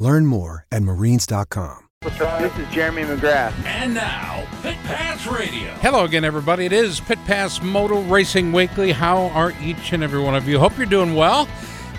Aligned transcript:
Learn 0.00 0.24
more 0.24 0.66
at 0.72 0.82
marines.com. 0.82 1.86
This 2.00 2.56
is 2.56 2.72
Jeremy 2.72 3.02
McGrath. 3.02 3.52
And 3.66 3.92
now, 3.92 4.48
Pit 4.62 4.78
Pass 4.84 5.26
Radio. 5.26 5.74
Hello 5.82 6.04
again, 6.04 6.24
everybody. 6.24 6.64
It 6.64 6.72
is 6.72 6.98
Pit 7.00 7.18
Pass 7.26 7.60
Moto 7.60 8.00
Racing 8.04 8.52
Weekly. 8.52 8.92
How 8.92 9.26
are 9.28 9.52
each 9.60 9.92
and 9.92 10.02
every 10.02 10.20
one 10.20 10.34
of 10.34 10.48
you? 10.48 10.58
Hope 10.58 10.78
you're 10.78 10.86
doing 10.86 11.14
well. 11.14 11.46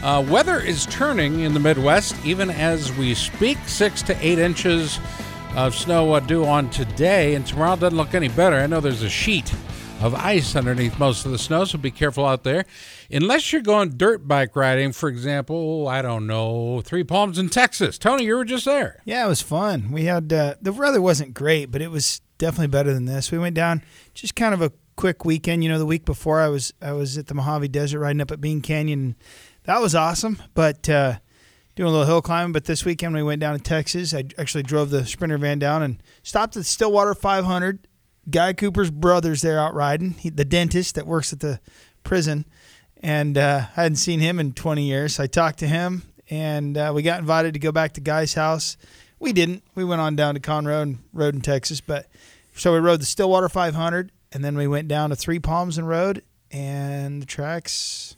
Uh, 0.01 0.25
weather 0.27 0.59
is 0.59 0.87
turning 0.87 1.41
in 1.41 1.53
the 1.53 1.59
Midwest 1.59 2.15
even 2.25 2.49
as 2.49 2.91
we 2.97 3.13
speak. 3.13 3.59
Six 3.67 4.01
to 4.01 4.25
eight 4.25 4.39
inches 4.39 4.99
of 5.55 5.75
snow 5.75 6.13
uh, 6.13 6.19
due 6.19 6.43
on 6.43 6.71
today, 6.71 7.35
and 7.35 7.45
tomorrow 7.45 7.75
doesn't 7.75 7.95
look 7.95 8.15
any 8.15 8.29
better. 8.29 8.55
I 8.55 8.65
know 8.65 8.79
there's 8.79 9.03
a 9.03 9.09
sheet 9.09 9.53
of 10.03 10.15
ice 10.15 10.55
underneath 10.55 10.97
most 10.97 11.25
of 11.25 11.31
the 11.31 11.37
snow, 11.37 11.63
so 11.63 11.77
be 11.77 11.91
careful 11.91 12.25
out 12.25 12.43
there. 12.43 12.65
Unless 13.11 13.53
you're 13.53 13.61
going 13.61 13.97
dirt 13.97 14.27
bike 14.27 14.55
riding, 14.55 14.91
for 14.91 15.09
example, 15.09 15.87
I 15.87 16.01
don't 16.01 16.25
know, 16.25 16.81
Three 16.81 17.03
Palms 17.03 17.37
in 17.37 17.49
Texas. 17.49 17.97
Tony, 17.97 18.25
you 18.25 18.35
were 18.35 18.45
just 18.45 18.65
there. 18.65 19.01
Yeah, 19.05 19.25
it 19.25 19.29
was 19.29 19.41
fun. 19.41 19.91
We 19.91 20.05
had 20.05 20.33
uh, 20.33 20.55
the 20.61 20.73
weather 20.73 21.01
wasn't 21.01 21.33
great, 21.33 21.71
but 21.71 21.81
it 21.81 21.89
was 21.89 22.21
definitely 22.37 22.67
better 22.67 22.93
than 22.93 23.05
this. 23.05 23.31
We 23.31 23.37
went 23.37 23.55
down 23.55 23.83
just 24.13 24.35
kind 24.35 24.53
of 24.53 24.61
a 24.61 24.71
quick 24.95 25.23
weekend. 25.23 25.63
You 25.63 25.69
know, 25.69 25.79
the 25.79 25.85
week 25.85 26.05
before 26.05 26.41
I 26.41 26.47
was 26.47 26.73
I 26.81 26.93
was 26.93 27.17
at 27.17 27.27
the 27.27 27.35
Mojave 27.35 27.67
Desert 27.67 27.99
riding 27.99 28.21
up 28.21 28.31
at 28.31 28.41
Bean 28.41 28.61
Canyon. 28.61 29.15
That 29.65 29.81
was 29.81 29.93
awesome, 29.93 30.41
but 30.55 30.89
uh, 30.89 31.19
doing 31.75 31.89
a 31.89 31.91
little 31.91 32.07
hill 32.07 32.21
climbing. 32.21 32.53
But 32.53 32.65
this 32.65 32.83
weekend 32.83 33.13
we 33.13 33.23
went 33.23 33.41
down 33.41 33.55
to 33.55 33.63
Texas. 33.63 34.13
I 34.13 34.23
actually 34.37 34.63
drove 34.63 34.89
the 34.89 35.05
Sprinter 35.05 35.37
van 35.37 35.59
down 35.59 35.83
and 35.83 36.01
stopped 36.23 36.57
at 36.57 36.65
Stillwater 36.65 37.13
500 37.13 37.87
Guy 38.29 38.53
Cooper's 38.53 38.91
brother's 38.91 39.41
there 39.41 39.59
out 39.59 39.73
riding. 39.73 40.11
He, 40.11 40.29
the 40.29 40.45
dentist 40.45 40.95
that 40.95 41.07
works 41.07 41.33
at 41.33 41.39
the 41.39 41.59
prison, 42.03 42.45
and 43.01 43.37
uh, 43.37 43.65
I 43.75 43.81
hadn't 43.81 43.97
seen 43.97 44.19
him 44.19 44.39
in 44.39 44.53
20 44.53 44.83
years. 44.83 45.19
I 45.19 45.27
talked 45.27 45.59
to 45.59 45.67
him, 45.67 46.03
and 46.29 46.77
uh, 46.77 46.91
we 46.93 47.01
got 47.01 47.19
invited 47.19 47.53
to 47.53 47.59
go 47.59 47.71
back 47.71 47.93
to 47.93 48.01
Guy's 48.01 48.33
house. 48.35 48.77
We 49.19 49.33
didn't. 49.33 49.63
We 49.75 49.83
went 49.83 50.01
on 50.01 50.15
down 50.15 50.35
to 50.35 50.39
Conroe 50.39 50.81
and 50.81 50.99
rode 51.13 51.35
in 51.35 51.41
Texas, 51.41 51.81
but 51.81 52.07
so 52.55 52.73
we 52.73 52.79
rode 52.79 53.01
the 53.01 53.05
Stillwater 53.05 53.49
500, 53.49 54.11
and 54.31 54.43
then 54.43 54.55
we 54.55 54.67
went 54.67 54.87
down 54.87 55.09
to 55.09 55.15
Three 55.15 55.39
Palms 55.39 55.77
and 55.77 55.87
rode, 55.87 56.23
and 56.51 57.21
the 57.21 57.25
tracks. 57.25 58.15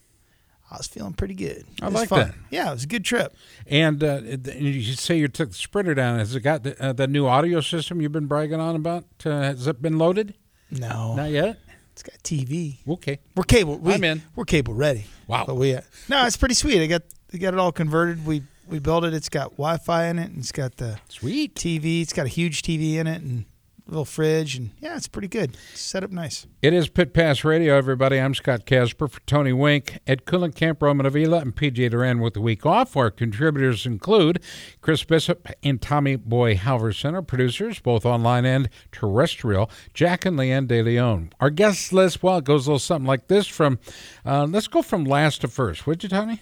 I 0.74 0.78
was 0.78 0.88
feeling 0.88 1.14
pretty 1.14 1.36
good. 1.36 1.66
I 1.84 1.90
like 1.90 2.10
fun. 2.10 2.30
that. 2.30 2.36
Yeah, 2.50 2.70
it 2.72 2.74
was 2.74 2.84
a 2.86 2.88
good 2.88 3.06
trip. 3.06 3.36
And 3.68 4.04
uh, 4.04 4.22
you 4.58 4.82
say 4.96 5.20
you 5.20 5.28
took 5.28 5.50
the 5.50 5.56
Sprinter 5.56 5.94
down. 5.94 6.18
Has 6.18 6.36
it 6.36 6.40
got 6.42 6.64
the, 6.64 6.84
uh, 6.84 6.94
the 6.94 7.06
new 7.06 7.28
audio 7.28 7.62
system 7.62 8.02
you've 8.02 8.12
been 8.12 8.26
bragging 8.26 8.60
on 8.60 8.76
about? 8.76 9.06
Uh, 9.24 9.30
has 9.44 9.68
it 9.68 9.84
been 9.84 10.00
loaded? 10.00 10.34
No, 10.72 11.14
Not 11.16 11.30
yet. 11.30 11.60
it's 11.92 12.02
got 12.02 12.16
TV. 12.24 12.78
Okay. 12.88 13.20
We're 13.36 13.44
cable. 13.44 13.78
We, 13.78 13.94
I'm 13.94 14.04
in. 14.04 14.24
We're 14.36 14.46
cable 14.46 14.74
ready. 14.74 15.06
Wow. 15.28 15.44
But 15.46 15.56
we 15.58 15.76
uh, 15.76 15.82
no, 16.10 16.26
it's 16.26 16.38
pretty 16.38 16.56
sweet. 16.56 16.82
I 16.82 16.88
got 16.88 17.04
I 17.32 17.38
got 17.38 17.54
it 17.54 17.60
all 17.60 17.72
converted. 17.72 18.26
We 18.26 18.42
we 18.68 18.80
built 18.80 19.04
it. 19.04 19.14
It's 19.14 19.30
got 19.30 19.52
Wi-Fi 19.52 20.06
in 20.08 20.18
it, 20.18 20.32
and 20.32 20.40
it's 20.40 20.52
got 20.52 20.78
the 20.78 20.98
Sweet. 21.10 21.54
TV. 21.54 22.02
It's 22.02 22.14
got 22.14 22.26
a 22.26 22.30
huge 22.30 22.64
TV 22.64 22.96
in 22.96 23.06
it, 23.06 23.22
and 23.22 23.46
little 23.88 24.06
fridge, 24.06 24.56
and 24.56 24.72
yeah, 24.80 24.96
it's 24.96 25.08
pretty 25.08 25.28
good. 25.28 25.58
It's 25.72 25.82
set 25.82 26.04
up 26.04 26.12
nice. 26.12 26.48
It 26.62 26.74
is 26.74 26.88
Pit 26.88 27.14
Pass 27.14 27.44
Radio, 27.44 27.76
everybody. 27.78 28.20
I'm 28.20 28.34
Scott 28.34 28.66
Casper 28.66 29.08
for 29.08 29.20
Tony 29.22 29.52
Wink, 29.52 29.96
at 29.96 30.02
Ed 30.08 30.26
Kuhlenkamp, 30.26 30.82
Roman 30.82 31.06
Avila, 31.06 31.40
and 31.40 31.56
PJ 31.56 31.92
Duran 31.92 32.20
with 32.22 32.34
the 32.34 32.42
week 32.42 32.66
off. 32.66 32.96
Our 32.96 33.12
contributors 33.12 33.86
include 33.86 34.42
Chris 34.82 35.04
Bishop 35.04 35.48
and 35.62 35.82
Tommy 35.82 36.16
Boy 36.16 36.56
Halverson, 36.56 37.14
our 37.14 37.22
producers, 37.22 37.80
both 37.80 38.06
online 38.06 38.46
and 38.46 38.70
terrestrial, 38.92 39.70
Jack 39.94 40.26
and 40.26 40.38
Leanne 40.38 40.68
De 40.68 40.82
Leon. 40.82 41.34
Our 41.40 41.50
guest 41.50 41.92
list, 41.92 42.24
well, 42.24 42.38
it 42.38 42.46
goes 42.46 42.68
a 42.68 42.72
little 42.72 42.80
something 42.80 43.08
like 43.08 43.28
this 43.28 43.48
from, 43.48 43.80
uh, 44.26 44.46
let's 44.46 44.68
go 44.68 44.82
from 44.82 45.04
last 45.04 45.42
to 45.42 45.48
first, 45.48 45.86
would 45.86 46.04
you, 46.04 46.10
Tony? 46.10 46.40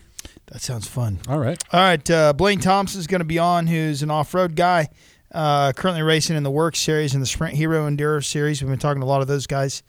That 0.48 0.62
sounds 0.62 0.88
fun. 0.88 1.20
All 1.28 1.40
right. 1.40 1.62
All 1.74 1.80
right, 1.80 2.10
uh, 2.12 2.34
Blaine 2.34 2.60
Thompson's 2.60 3.08
going 3.08 3.20
to 3.20 3.26
be 3.26 3.40
on, 3.40 3.68
who's 3.68 4.04
an 4.04 4.12
off-road 4.12 4.56
guy, 4.56 4.90
uh, 5.34 5.74
currently 5.74 6.02
racing 6.02 6.36
in 6.36 6.44
the 6.44 6.52
WORCS 6.52 6.80
Series 6.80 7.14
and 7.14 7.22
the 7.22 7.28
Sprint 7.28 7.56
Hero 7.56 7.90
Enduro 7.90 8.24
Series. 8.24 8.62
We've 8.62 8.70
been 8.70 8.80
talking 8.80 9.02
to 9.02 9.06
a 9.06 9.10
lot 9.10 9.22
of 9.22 9.28
those 9.28 9.48
guys. 9.48 9.84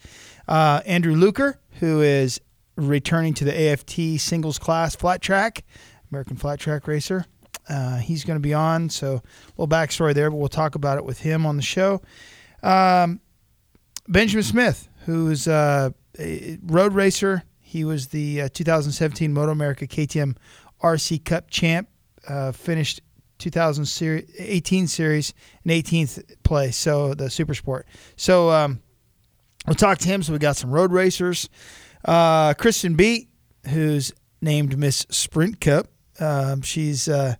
Uh, 0.47 0.81
Andrew 0.87 1.15
Luker, 1.15 1.61
who 1.81 2.01
is 2.01 2.41
returning 2.77 3.35
to 3.35 3.45
the 3.45 3.71
AFT 3.71 4.21
singles 4.21 4.59
class 4.59 4.97
flat 4.97 5.21
track, 5.21 5.65
American 6.11 6.37
flat 6.37 6.59
track 6.59 6.87
racer. 6.87 7.27
Uh, 7.69 7.99
he's 7.99 8.25
going 8.25 8.37
to 8.37 8.41
be 8.41 8.55
on, 8.55 8.91
so 8.91 9.15
a 9.15 9.23
little 9.57 9.69
backstory 9.69 10.15
there, 10.15 10.31
but 10.31 10.37
we'll 10.37 10.49
talk 10.49 10.75
about 10.75 10.99
it 10.99 11.05
with 11.05 11.21
him 11.21 11.47
on 11.47 11.57
the 11.57 11.63
show. 11.63 12.03
Um, 12.63 13.21
Benjamin 14.09 14.43
Smith, 14.43 14.89
who's 15.07 15.47
uh, 15.47 15.91
a 16.19 16.59
road 16.65 16.93
racer. 16.93 17.45
He 17.61 17.85
was 17.85 18.09
the 18.09 18.43
uh, 18.43 18.49
2017 18.53 19.33
Moto 19.33 19.53
America 19.53 19.87
KTM 19.87 20.37
RC 20.83 21.25
Cup 21.25 21.51
champ. 21.51 21.89
Uh, 22.29 22.53
finished 22.53 23.01
2018 23.43 24.87
series 24.87 25.35
in 25.65 25.71
18th 25.71 26.23
place, 26.45 26.77
so 26.77 27.15
the 27.15 27.29
Super 27.29 27.55
Sport. 27.55 27.87
So 28.17 28.51
um, 28.51 28.81
we'll 29.67 29.75
talk 29.75 29.99
to 29.99 30.09
him. 30.09 30.23
So 30.23 30.33
we 30.33 30.39
got 30.39 30.57
some 30.57 30.71
road 30.71 30.93
racers. 30.93 31.49
Uh, 32.05 32.55
Kristen 32.55 32.95
Beat, 32.95 33.29
who's 33.69 34.13
named 34.41 34.79
Miss 34.79 35.07
Sprint 35.11 35.61
Cup. 35.61 35.89
Um, 36.21 36.63
she's 36.63 37.09
uh, 37.09 37.35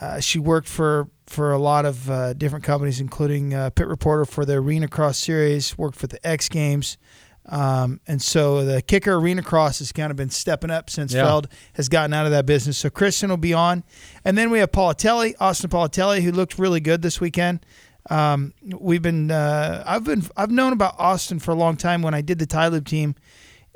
uh, 0.00 0.20
she 0.20 0.38
worked 0.38 0.68
for 0.68 1.08
for 1.26 1.52
a 1.52 1.58
lot 1.58 1.86
of 1.86 2.10
uh, 2.10 2.34
different 2.34 2.64
companies, 2.64 3.00
including 3.00 3.54
uh, 3.54 3.70
pit 3.70 3.86
reporter 3.88 4.24
for 4.24 4.44
the 4.44 4.54
Arena 4.54 4.88
Cross 4.88 5.18
Series. 5.18 5.78
Worked 5.78 5.96
for 5.96 6.06
the 6.06 6.24
X 6.26 6.48
Games, 6.48 6.98
um, 7.46 8.00
and 8.06 8.22
so 8.22 8.64
the 8.64 8.80
kicker 8.80 9.14
Arena 9.14 9.42
Cross 9.42 9.80
has 9.80 9.92
kind 9.92 10.10
of 10.10 10.16
been 10.16 10.30
stepping 10.30 10.70
up 10.70 10.88
since 10.88 11.12
Yeah. 11.12 11.24
Feld 11.24 11.48
has 11.74 11.88
gotten 11.88 12.14
out 12.14 12.24
of 12.24 12.32
that 12.32 12.46
business. 12.46 12.78
So 12.78 12.90
Kristen 12.90 13.30
will 13.30 13.36
be 13.36 13.52
on, 13.52 13.84
and 14.24 14.36
then 14.38 14.50
we 14.50 14.60
have 14.60 14.72
Politelli, 14.72 15.34
Austin 15.40 15.68
Politelli, 15.70 16.22
who 16.22 16.32
looked 16.32 16.58
really 16.58 16.80
good 16.80 17.02
this 17.02 17.20
weekend. 17.20 17.64
Um, 18.10 18.52
we've 18.62 19.02
been 19.02 19.30
uh, 19.30 19.82
I've 19.86 20.04
been 20.04 20.22
I've 20.36 20.50
known 20.50 20.72
about 20.72 20.94
Austin 20.98 21.38
for 21.38 21.50
a 21.52 21.54
long 21.54 21.76
time. 21.76 22.02
When 22.02 22.14
I 22.14 22.20
did 22.20 22.38
the 22.38 22.70
Loop 22.70 22.86
team, 22.86 23.14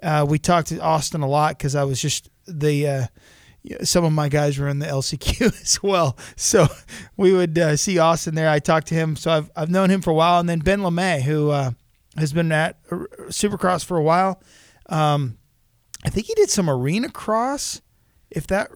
uh, 0.03 0.27
we 0.29 0.39
talked 0.39 0.69
to 0.69 0.81
Austin 0.81 1.23
a 1.23 1.29
lot 1.29 1.57
because 1.57 1.75
I 1.75 1.85
was 1.85 2.01
just 2.01 2.29
the 2.47 2.89
uh, 2.89 3.07
some 3.85 4.05
of 4.05 4.13
my 4.13 4.29
guys 4.29 4.59
were 4.59 4.69
in 4.69 4.79
the 4.79 4.87
LCQ 4.99 5.47
as 5.63 5.83
well. 5.83 6.17
So 6.37 6.67
we 7.17 7.33
would 7.33 7.59
uh, 7.59 7.77
see 7.77 7.99
Austin 7.99 8.35
there. 8.35 8.49
I 8.49 8.59
talked 8.59 8.89
to 8.89 8.95
him, 8.95 9.17
so 9.17 9.31
I've 9.31 9.51
I've 9.57 9.71
known 9.71 9.91
him 9.91 10.03
for 10.03 10.11
a 10.11 10.15
while. 10.15 10.41
And 10.41 10.49
then 10.49 10.59
Ben 10.61 10.81
LaMay, 10.81 11.23
who 11.23 11.51
uh, 11.51 11.71
has 12.21 12.33
been 12.33 12.51
at 12.53 12.79
uh, 12.91 12.97
Supercross 13.29 13.85
for 13.85 13.97
a 13.97 14.03
while. 14.03 14.43
Um, 14.89 15.39
I 16.05 16.11
think 16.11 16.27
he 16.27 16.35
did 16.35 16.51
some 16.51 16.69
arena 16.71 17.09
cross. 17.11 17.81
If 18.31 18.47
that, 18.49 18.71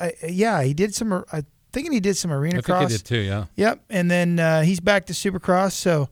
I, 0.00 0.12
yeah, 0.28 0.62
he 0.62 0.74
did 0.74 0.94
some. 0.94 1.12
I 1.32 1.44
thinking 1.72 1.92
he 1.92 2.00
did 2.00 2.16
some 2.16 2.32
arena 2.32 2.56
I 2.56 2.58
think 2.58 2.64
cross. 2.66 2.90
he 2.90 2.96
did 2.98 3.04
too, 3.06 3.18
yeah. 3.20 3.44
Yep, 3.56 3.84
and 3.90 4.10
then 4.10 4.38
uh, 4.38 4.62
he's 4.62 4.80
back 4.80 5.06
to 5.06 5.12
Supercross. 5.12 5.72
So, 5.72 6.08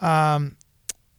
um, 0.00 0.56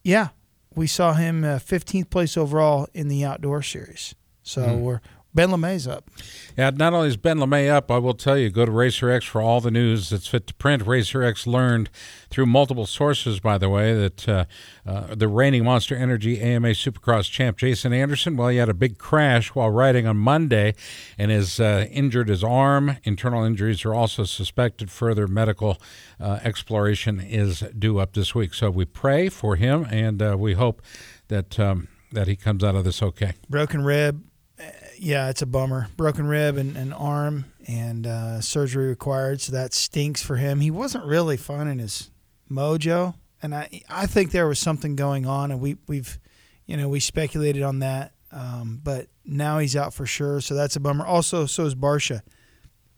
yeah, 0.03 0.30
we 0.75 0.88
saw 0.88 1.13
him 1.13 1.44
uh, 1.44 1.57
15th 1.59 2.09
place 2.09 2.38
overall 2.38 2.88
in 2.94 3.07
the 3.07 3.25
outdoor 3.25 3.62
series. 3.62 4.16
So 4.44 4.63
Hmm. 4.63 4.81
we're 4.81 5.01
Ben 5.34 5.50
LaMay's 5.50 5.88
up. 5.88 6.10
Yeah, 6.58 6.72
not 6.72 6.94
only 6.94 7.08
is 7.08 7.18
Ben 7.18 7.38
LaMay 7.38 7.70
up, 7.70 7.92
I 7.92 8.00
will 8.00 8.16
tell 8.16 8.36
you, 8.36 8.50
go 8.50 8.66
to 8.66 8.72
Racer 8.72 9.12
X 9.12 9.26
for 9.26 9.42
all 9.42 9.62
the 9.62 9.70
news 9.70 10.10
that's 10.10 10.28
fit 10.28 10.48
to 10.48 10.54
print. 10.56 10.88
Racer 10.88 11.22
X 11.22 11.46
learned 11.46 11.92
through 12.32 12.48
multiple 12.48 12.88
sources, 12.88 13.40
by 13.40 13.60
the 13.60 13.70
way, 13.70 13.94
that 13.94 14.28
uh, 14.28 14.46
uh, 14.88 15.14
the 15.14 15.28
reigning 15.28 15.64
Monster 15.64 15.96
Energy 15.96 16.42
AMA 16.42 16.70
Supercross 16.70 17.30
champ 17.30 17.58
Jason 17.58 17.94
Anderson, 17.94 18.38
well, 18.38 18.48
he 18.48 18.58
had 18.58 18.70
a 18.70 18.74
big 18.74 18.98
crash 18.98 19.54
while 19.54 19.70
riding 19.70 20.08
on 20.08 20.18
Monday 20.18 20.74
and 21.18 21.30
has 21.30 21.60
uh, 21.60 21.86
injured 21.92 22.28
his 22.28 22.44
arm. 22.44 22.98
Internal 23.04 23.44
injuries 23.44 23.86
are 23.86 23.94
also 23.94 24.24
suspected. 24.24 24.90
Further 24.90 25.28
medical 25.28 25.80
uh, 26.20 26.40
exploration 26.44 27.20
is 27.20 27.60
due 27.78 28.00
up 28.00 28.14
this 28.14 28.34
week. 28.34 28.56
So 28.56 28.72
we 28.72 28.86
pray 28.86 29.30
for 29.30 29.58
him, 29.58 29.86
and 29.92 30.22
uh, 30.22 30.36
we 30.40 30.54
hope 30.54 30.82
that 31.28 31.60
um, 31.60 31.88
that 32.12 32.28
he 32.28 32.36
comes 32.36 32.64
out 32.64 32.75
of 32.75 32.84
this 32.84 33.04
okay. 33.04 33.34
Broken 33.48 33.84
rib. 33.84 34.24
Yeah, 35.01 35.30
it's 35.30 35.42
a 35.42 35.46
bummer. 35.46 35.88
Broken 35.98 36.28
rib 36.28 36.57
and 36.57 36.75
an 36.75 36.92
arm 36.94 37.46
and 37.68 38.06
uh, 38.06 38.42
surgery 38.42 38.88
required. 38.88 39.42
So 39.42 39.54
that 39.54 39.74
stinks 39.74 40.22
for 40.22 40.36
him. 40.36 40.60
He 40.60 40.72
wasn't 40.72 41.06
really 41.06 41.38
finding 41.38 41.80
his 41.80 42.12
mojo, 42.51 43.16
and 43.42 43.56
I 43.56 43.81
I 43.90 44.06
think 44.07 44.31
there 44.31 44.48
was 44.48 44.60
something 44.60 44.96
going 44.96 45.25
on, 45.25 45.51
and 45.51 45.62
we 45.62 45.78
we've 45.88 46.19
you 46.66 46.75
know 46.78 46.90
we 46.90 47.00
speculated 47.00 47.63
on 47.63 47.80
that, 47.80 48.13
um, 48.31 48.81
but 48.84 49.07
now 49.24 49.60
he's 49.60 49.75
out 49.75 49.94
for 49.94 50.06
sure. 50.06 50.42
So 50.42 50.54
that's 50.56 50.75
a 50.75 50.80
bummer. 50.80 51.06
Also, 51.06 51.46
so 51.46 51.66
is 51.66 51.75
Barcia. 51.75 52.22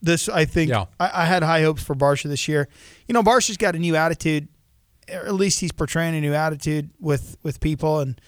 This 0.02 0.28
I 0.28 0.46
think 0.46 0.70
Yeah. 0.72 0.86
I, 1.00 1.24
I 1.24 1.26
had 1.26 1.44
high 1.44 1.62
hopes 1.62 1.84
for 1.84 1.96
Barcia 1.96 2.24
this 2.30 2.48
year. 2.48 2.68
You 3.08 3.14
know, 3.14 3.22
Barcia's 3.22 3.58
got 3.58 3.76
a 3.76 3.80
new 3.80 3.96
attitude. 3.96 4.48
Or 5.12 5.26
at 5.26 5.34
least 5.34 5.60
he's 5.60 5.72
portraying 5.72 6.16
a 6.16 6.22
new 6.22 6.34
attitude 6.34 6.92
with 7.00 7.36
with 7.44 7.60
people, 7.60 8.00
and 8.00 8.20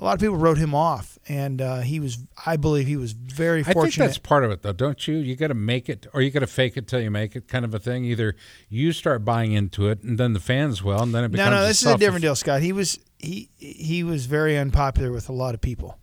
a 0.00 0.04
lot 0.04 0.14
of 0.14 0.20
people 0.20 0.36
wrote 0.36 0.58
him 0.58 0.74
off. 0.74 1.18
And 1.28 1.60
uh, 1.60 1.80
he 1.80 2.00
was, 2.00 2.18
I 2.46 2.56
believe, 2.56 2.86
he 2.88 2.96
was 2.96 3.12
very 3.12 3.62
fortunate. 3.62 3.80
I 3.80 3.84
think 3.90 3.94
that's 3.96 4.18
part 4.18 4.42
of 4.42 4.50
it, 4.50 4.62
though, 4.62 4.72
don't 4.72 5.06
you? 5.06 5.16
You 5.18 5.36
got 5.36 5.48
to 5.48 5.54
make 5.54 5.88
it, 5.88 6.06
or 6.12 6.22
you 6.22 6.30
got 6.30 6.40
to 6.40 6.46
fake 6.48 6.76
it 6.76 6.88
till 6.88 7.00
you 7.00 7.10
make 7.10 7.36
it, 7.36 7.46
kind 7.46 7.64
of 7.64 7.72
a 7.74 7.78
thing. 7.78 8.04
Either 8.06 8.34
you 8.68 8.90
start 8.92 9.24
buying 9.24 9.52
into 9.52 9.86
it, 9.88 10.02
and 10.02 10.18
then 10.18 10.32
the 10.32 10.40
fans 10.40 10.82
will, 10.82 11.00
and 11.00 11.14
then 11.14 11.22
it 11.24 11.30
becomes 11.30 11.50
no, 11.50 11.60
no, 11.60 11.66
this 11.66 11.82
is 11.82 11.88
a 11.88 11.98
different 11.98 12.22
deal, 12.22 12.34
Scott. 12.34 12.62
He 12.62 12.72
was 12.72 12.98
he 13.18 13.50
he 13.58 14.02
was 14.02 14.26
very 14.26 14.56
unpopular 14.58 15.12
with 15.12 15.28
a 15.28 15.32
lot 15.32 15.54
of 15.54 15.60
people. 15.60 15.98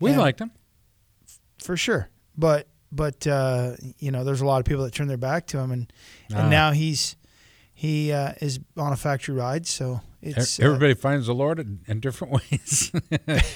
We 0.00 0.10
And- 0.10 0.20
liked 0.20 0.40
him. 0.40 0.52
for 1.58 1.76
sure. 1.76 2.10
But 2.36 2.68
but 2.92 3.26
uh, 3.26 3.72
you 3.98 4.10
know, 4.12 4.22
there's 4.22 4.42
a 4.42 4.46
lot 4.46 4.58
of 4.60 4.64
people 4.66 4.84
that 4.84 4.92
turn 4.94 5.08
their 5.08 5.16
back 5.16 5.46
to 5.48 5.58
him, 5.58 5.72
and 5.72 5.92
Ah. 6.32 6.40
and 6.42 6.50
now 6.50 6.70
he's 6.72 7.16
he 7.74 8.12
uh, 8.12 8.34
is 8.40 8.60
on 8.76 8.92
a 8.92 8.96
factory 8.96 9.34
ride. 9.34 9.66
So 9.66 10.02
it's 10.20 10.58
uh, 10.58 10.64
Everybody 10.64 10.94
finds 10.94 11.26
the 11.26 11.34
Lord 11.34 11.58
in, 11.60 11.80
in 11.86 12.00
different 12.00 12.32
ways. 12.50 12.90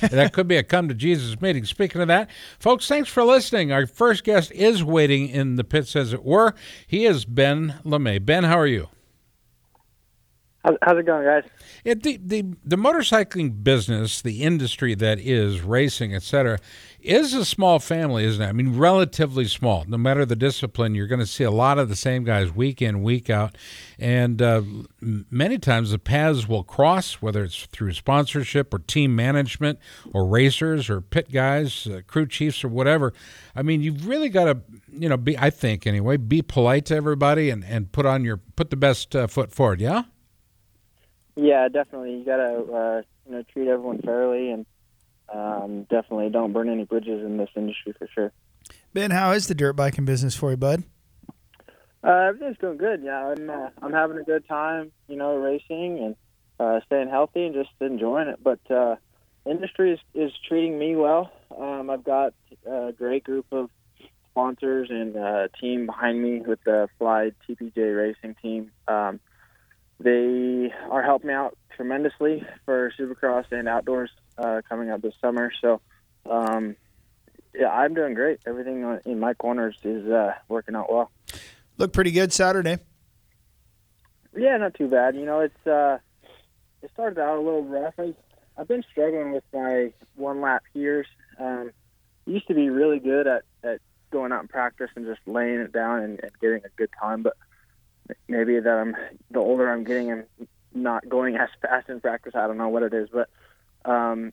that 0.00 0.30
could 0.32 0.46
be 0.48 0.56
a 0.56 0.62
come 0.62 0.88
to 0.88 0.94
Jesus 0.94 1.40
meeting. 1.40 1.64
Speaking 1.64 2.00
of 2.00 2.08
that, 2.08 2.30
folks, 2.58 2.86
thanks 2.86 3.08
for 3.08 3.24
listening. 3.24 3.72
Our 3.72 3.86
first 3.86 4.24
guest 4.24 4.52
is 4.52 4.84
waiting 4.84 5.28
in 5.28 5.56
the 5.56 5.64
pits, 5.64 5.96
as 5.96 6.12
it 6.12 6.24
were. 6.24 6.54
He 6.86 7.04
is 7.04 7.24
Ben 7.24 7.80
LaMay. 7.84 8.24
Ben, 8.24 8.44
how 8.44 8.58
are 8.58 8.66
you? 8.66 8.88
How's, 10.64 10.76
how's 10.82 10.98
it 10.98 11.06
going, 11.06 11.24
guys? 11.24 11.44
It, 11.84 12.04
the, 12.04 12.18
the 12.24 12.44
the 12.64 12.76
motorcycling 12.76 13.64
business, 13.64 14.22
the 14.22 14.42
industry 14.42 14.94
that 14.94 15.18
is 15.18 15.60
racing, 15.60 16.14
et 16.14 16.22
cetera, 16.22 16.60
is 17.04 17.34
a 17.34 17.44
small 17.44 17.78
family, 17.78 18.24
isn't 18.24 18.42
it? 18.42 18.46
I 18.46 18.52
mean, 18.52 18.76
relatively 18.76 19.46
small. 19.46 19.84
No 19.86 19.96
matter 19.96 20.24
the 20.24 20.36
discipline, 20.36 20.94
you're 20.94 21.06
going 21.06 21.20
to 21.20 21.26
see 21.26 21.44
a 21.44 21.50
lot 21.50 21.78
of 21.78 21.88
the 21.88 21.96
same 21.96 22.24
guys 22.24 22.52
week 22.52 22.80
in, 22.80 23.02
week 23.02 23.28
out, 23.28 23.56
and 23.98 24.40
uh, 24.40 24.62
many 25.00 25.58
times 25.58 25.90
the 25.90 25.98
paths 25.98 26.48
will 26.48 26.64
cross, 26.64 27.14
whether 27.14 27.44
it's 27.44 27.66
through 27.66 27.92
sponsorship 27.92 28.72
or 28.72 28.78
team 28.80 29.14
management 29.16 29.78
or 30.12 30.26
racers 30.26 30.88
or 30.88 31.00
pit 31.00 31.30
guys, 31.32 31.86
uh, 31.86 32.00
crew 32.06 32.26
chiefs 32.26 32.64
or 32.64 32.68
whatever. 32.68 33.12
I 33.54 33.62
mean, 33.62 33.82
you've 33.82 34.06
really 34.06 34.28
got 34.28 34.44
to, 34.44 34.58
you 34.90 35.08
know, 35.08 35.16
be 35.16 35.36
I 35.38 35.50
think 35.50 35.86
anyway, 35.86 36.16
be 36.16 36.42
polite 36.42 36.86
to 36.86 36.96
everybody 36.96 37.50
and, 37.50 37.64
and 37.64 37.90
put 37.92 38.06
on 38.06 38.24
your 38.24 38.36
put 38.36 38.70
the 38.70 38.76
best 38.76 39.14
uh, 39.14 39.26
foot 39.26 39.52
forward. 39.52 39.80
Yeah. 39.80 40.04
Yeah, 41.34 41.68
definitely. 41.68 42.18
You 42.18 42.24
gotta, 42.24 42.72
uh, 42.72 43.02
you 43.26 43.32
know, 43.32 43.42
treat 43.42 43.68
everyone 43.68 43.98
fairly, 44.02 44.50
and 44.50 44.66
um, 45.32 45.84
definitely 45.84 46.30
don't 46.30 46.52
burn 46.52 46.68
any 46.68 46.84
bridges 46.84 47.24
in 47.24 47.36
this 47.36 47.50
industry 47.56 47.94
for 47.98 48.08
sure. 48.14 48.32
Ben. 48.94 49.10
How 49.10 49.32
is 49.32 49.46
the 49.46 49.54
dirt 49.54 49.74
biking 49.74 50.04
business 50.04 50.34
for 50.34 50.50
you, 50.50 50.56
bud? 50.56 50.84
Uh, 52.04 52.10
everything's 52.28 52.56
going 52.58 52.78
good. 52.78 53.02
Yeah, 53.02 53.28
I'm, 53.28 53.48
uh, 53.48 53.68
I'm 53.80 53.92
having 53.92 54.18
a 54.18 54.24
good 54.24 54.46
time. 54.48 54.92
You 55.08 55.16
know, 55.16 55.36
racing 55.36 55.98
and 55.98 56.16
uh, 56.58 56.80
staying 56.86 57.08
healthy 57.08 57.46
and 57.46 57.54
just 57.54 57.70
enjoying 57.80 58.28
it. 58.28 58.40
But 58.42 58.58
uh, 58.70 58.96
industry 59.46 59.92
is, 59.92 60.00
is 60.14 60.32
treating 60.48 60.78
me 60.78 60.96
well. 60.96 61.30
Um, 61.56 61.90
I've 61.90 62.04
got 62.04 62.34
a 62.66 62.92
great 62.92 63.24
group 63.24 63.46
of 63.52 63.70
sponsors 64.30 64.88
and 64.90 65.16
uh, 65.16 65.48
team 65.60 65.86
behind 65.86 66.22
me 66.22 66.40
with 66.40 66.58
the 66.64 66.88
Fly 66.98 67.32
TPJ 67.48 67.96
Racing 67.96 68.34
team. 68.42 68.72
Um, 68.88 69.20
they 70.00 70.72
are 70.90 71.02
helping 71.02 71.28
me 71.28 71.34
out 71.34 71.56
tremendously 71.74 72.44
for 72.64 72.92
Supercross 72.98 73.44
and 73.50 73.68
outdoors 73.68 74.10
uh, 74.38 74.62
coming 74.68 74.90
up 74.90 75.02
this 75.02 75.14
summer. 75.20 75.52
So, 75.60 75.80
um, 76.28 76.76
yeah, 77.54 77.68
I'm 77.68 77.94
doing 77.94 78.14
great. 78.14 78.40
Everything 78.46 78.98
in 79.04 79.20
my 79.20 79.34
corners 79.34 79.76
is 79.84 80.08
uh, 80.08 80.34
working 80.48 80.74
out 80.74 80.92
well. 80.92 81.10
Look 81.78 81.92
pretty 81.92 82.10
good 82.10 82.32
Saturday. 82.32 82.78
Yeah, 84.36 84.56
not 84.56 84.74
too 84.74 84.88
bad. 84.88 85.14
You 85.14 85.26
know, 85.26 85.40
it's 85.40 85.66
uh, 85.66 85.98
it 86.82 86.90
started 86.94 87.18
out 87.18 87.36
a 87.36 87.40
little 87.40 87.64
rough. 87.64 87.94
I, 87.98 88.14
I've 88.56 88.68
been 88.68 88.84
struggling 88.90 89.32
with 89.32 89.44
my 89.52 89.92
one 90.16 90.40
lap 90.40 90.62
heaters. 90.72 91.06
Um, 91.38 91.70
used 92.26 92.48
to 92.48 92.54
be 92.54 92.70
really 92.70 92.98
good 92.98 93.26
at 93.26 93.42
at 93.62 93.80
going 94.10 94.32
out 94.32 94.40
and 94.40 94.50
practice 94.50 94.90
and 94.94 95.06
just 95.06 95.20
laying 95.26 95.60
it 95.60 95.72
down 95.72 96.00
and, 96.00 96.20
and 96.22 96.30
getting 96.40 96.62
a 96.64 96.68
good 96.76 96.90
time, 97.00 97.22
but 97.22 97.34
maybe 98.28 98.58
that 98.58 98.68
I'm 98.68 98.96
the 99.30 99.38
older 99.38 99.70
I'm 99.70 99.84
getting, 99.84 100.10
I'm 100.10 100.26
not 100.74 101.08
going 101.08 101.36
as 101.36 101.48
fast 101.60 101.88
in 101.88 102.00
practice. 102.00 102.32
I 102.34 102.46
don't 102.46 102.58
know 102.58 102.68
what 102.68 102.82
it 102.82 102.94
is, 102.94 103.08
but 103.12 103.28
um, 103.84 104.32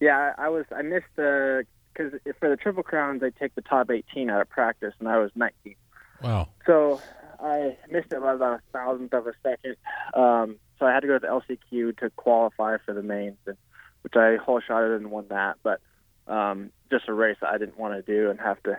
yeah, 0.00 0.32
I, 0.38 0.48
was 0.48 0.64
I 0.74 0.82
missed 0.82 1.06
the 1.16 1.64
because 1.92 2.12
for 2.38 2.48
the 2.48 2.56
triple 2.56 2.82
crowns 2.82 3.20
they 3.20 3.30
take 3.30 3.54
the 3.54 3.62
top 3.62 3.90
18 3.90 4.30
out 4.30 4.40
of 4.40 4.48
practice, 4.48 4.94
and 5.00 5.08
I 5.08 5.18
was 5.18 5.30
19. 5.34 5.74
Wow. 6.22 6.48
So 6.66 7.00
I 7.40 7.76
missed 7.90 8.12
it 8.12 8.20
by 8.20 8.34
about 8.34 8.60
a 8.60 8.62
thousandth 8.72 9.12
of 9.12 9.26
a 9.26 9.32
second. 9.42 9.76
Um, 10.14 10.56
so 10.78 10.86
I 10.86 10.92
had 10.92 11.00
to 11.00 11.06
go 11.06 11.18
to 11.18 11.20
the 11.20 11.26
LCQ 11.26 11.98
to 11.98 12.10
qualify 12.10 12.76
for 12.84 12.94
the 12.94 13.02
mains, 13.02 13.38
and, 13.46 13.56
which 14.02 14.14
I 14.16 14.36
whole 14.36 14.60
shot 14.60 14.84
it 14.84 14.92
and 14.92 15.10
won 15.10 15.26
that. 15.30 15.56
But 15.62 15.80
um, 16.26 16.70
just 16.90 17.08
a 17.08 17.12
race 17.12 17.36
that 17.40 17.50
I 17.50 17.58
didn't 17.58 17.78
want 17.78 17.94
to 17.94 18.02
do 18.02 18.30
and 18.30 18.40
have 18.40 18.62
to, 18.64 18.78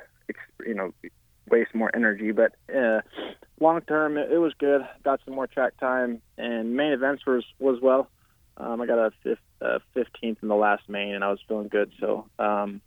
you 0.66 0.74
know, 0.74 0.94
waste 1.50 1.74
more 1.74 1.92
energy. 1.94 2.32
But 2.32 2.56
uh, 2.74 3.02
long 3.60 3.82
term, 3.82 4.18
it, 4.18 4.32
it 4.32 4.38
was 4.38 4.54
good. 4.60 4.82
Got 5.04 5.22
some 5.26 5.36
more 5.36 5.48
track 5.48 5.78
time, 5.80 6.22
and 6.38 6.76
main 6.76 6.92
events 6.92 7.26
was 7.26 7.44
was 7.60 7.80
well. 7.82 8.10
Um, 8.58 8.82
I 8.82 8.86
got 8.86 9.00
a 9.00 9.12
fifth, 9.24 9.40
uh, 9.62 9.80
15th 9.96 10.38
in 10.42 10.50
the 10.50 10.56
last 10.56 10.90
main, 10.90 11.16
and 11.16 11.24
I 11.24 11.30
was 11.30 11.40
feeling 11.48 11.70
good. 11.70 11.92
So 12.00 12.26
um, 12.38 12.82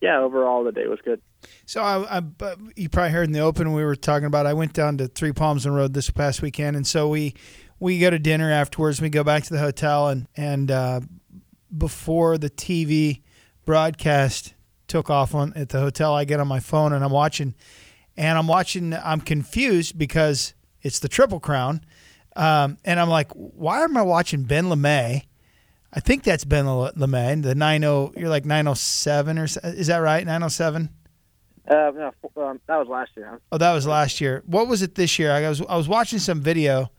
yeah, 0.00 0.18
overall 0.18 0.64
the 0.64 0.72
day 0.72 0.86
was 0.86 0.98
good. 1.04 1.20
So 1.64 1.82
I, 1.82 2.18
I 2.18 2.22
you 2.76 2.88
probably 2.88 3.12
heard 3.12 3.26
in 3.26 3.32
the 3.32 3.40
open 3.40 3.72
we 3.72 3.84
were 3.84 3.96
talking 3.96 4.26
about. 4.26 4.46
I 4.46 4.52
went 4.52 4.72
down 4.72 4.98
to 4.98 5.08
Three 5.08 5.32
Palms 5.32 5.64
and 5.64 5.74
Road 5.74 5.94
this 5.94 6.10
past 6.10 6.42
weekend, 6.42 6.76
and 6.76 6.86
so 6.86 7.08
we 7.08 7.34
we 7.78 7.98
go 7.98 8.10
to 8.10 8.18
dinner 8.18 8.50
afterwards. 8.50 9.00
We 9.00 9.08
go 9.08 9.24
back 9.24 9.44
to 9.44 9.52
the 9.52 9.60
hotel, 9.60 10.08
and 10.08 10.26
and 10.36 10.70
uh, 10.70 11.00
before 11.76 12.38
the 12.38 12.50
TV 12.50 13.22
broadcast 13.64 14.54
took 14.90 15.08
off 15.08 15.34
on 15.34 15.52
at 15.54 15.68
the 15.68 15.80
hotel, 15.80 16.14
I 16.14 16.24
get 16.24 16.40
on 16.40 16.48
my 16.48 16.60
phone 16.60 16.92
and 16.92 17.04
I'm 17.04 17.12
watching, 17.12 17.54
and 18.20 18.36
I'm 18.36 18.46
watching. 18.46 18.92
I'm 18.92 19.22
confused 19.22 19.96
because 19.96 20.52
it's 20.82 20.98
the 20.98 21.08
Triple 21.08 21.40
Crown, 21.40 21.80
um, 22.36 22.76
and 22.84 23.00
I'm 23.00 23.08
like, 23.08 23.32
why 23.32 23.82
am 23.82 23.96
I 23.96 24.02
watching 24.02 24.42
Ben 24.42 24.66
LaMay? 24.66 25.24
I 25.92 26.00
think 26.00 26.22
that's 26.22 26.44
Ben 26.44 26.68
Le- 26.68 26.92
LaMay, 26.92 27.42
the 27.42 27.54
90. 27.54 28.20
You're 28.20 28.28
like 28.28 28.44
907 28.44 29.38
or 29.38 29.44
is 29.44 29.86
that 29.88 29.96
right? 29.96 30.24
907. 30.24 30.90
Uh, 31.68 31.74
no, 31.74 32.12
um, 32.36 32.60
that 32.66 32.76
was 32.76 32.88
last 32.88 33.10
year. 33.16 33.40
Oh, 33.50 33.58
that 33.58 33.72
was 33.72 33.86
last 33.86 34.20
year. 34.20 34.42
What 34.44 34.68
was 34.68 34.82
it 34.82 34.96
this 34.96 35.18
year? 35.18 35.32
I 35.32 35.48
was 35.48 35.62
I 35.62 35.76
was 35.76 35.88
watching 35.88 36.18
some 36.18 36.42
video, 36.42 36.90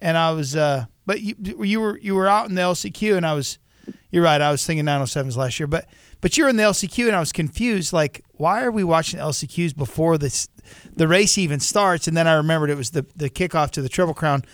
and 0.00 0.16
I 0.16 0.30
was 0.30 0.54
uh, 0.54 0.84
but 1.06 1.20
you 1.22 1.34
you 1.64 1.80
were 1.80 1.98
you 1.98 2.14
were 2.14 2.28
out 2.28 2.48
in 2.48 2.54
the 2.54 2.62
LCQ, 2.62 3.16
and 3.16 3.26
I 3.26 3.34
was, 3.34 3.58
you're 4.10 4.22
right. 4.22 4.40
I 4.40 4.50
was 4.50 4.64
thinking 4.64 4.84
907s 4.84 5.36
last 5.36 5.58
year, 5.58 5.66
but 5.66 5.86
but 6.20 6.36
you're 6.36 6.48
in 6.48 6.56
the 6.56 6.62
LCQ, 6.62 7.06
and 7.06 7.16
I 7.16 7.20
was 7.20 7.32
confused. 7.32 7.92
Like, 7.92 8.24
why 8.32 8.62
are 8.62 8.70
we 8.70 8.84
watching 8.84 9.20
LCQs 9.20 9.76
before 9.76 10.18
this 10.18 10.48
the 10.94 11.08
race 11.08 11.38
even 11.38 11.60
starts? 11.60 12.08
And 12.08 12.16
then 12.16 12.26
I 12.26 12.34
remembered 12.34 12.70
it 12.70 12.76
was 12.76 12.90
the 12.90 13.06
the 13.16 13.30
kickoff 13.30 13.70
to 13.72 13.82
the 13.82 13.88
Triple 13.88 14.14
Crown. 14.14 14.44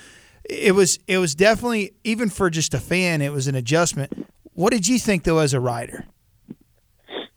It 0.44 0.74
was 0.74 0.98
it 1.06 1.18
was 1.18 1.34
definitely 1.34 1.94
even 2.04 2.28
for 2.28 2.50
just 2.50 2.74
a 2.74 2.80
fan, 2.80 3.22
it 3.22 3.32
was 3.32 3.46
an 3.48 3.54
adjustment. 3.54 4.28
What 4.52 4.72
did 4.72 4.86
you 4.86 4.98
think 4.98 5.24
though 5.24 5.38
as 5.38 5.54
a 5.54 5.60
rider? 5.60 6.06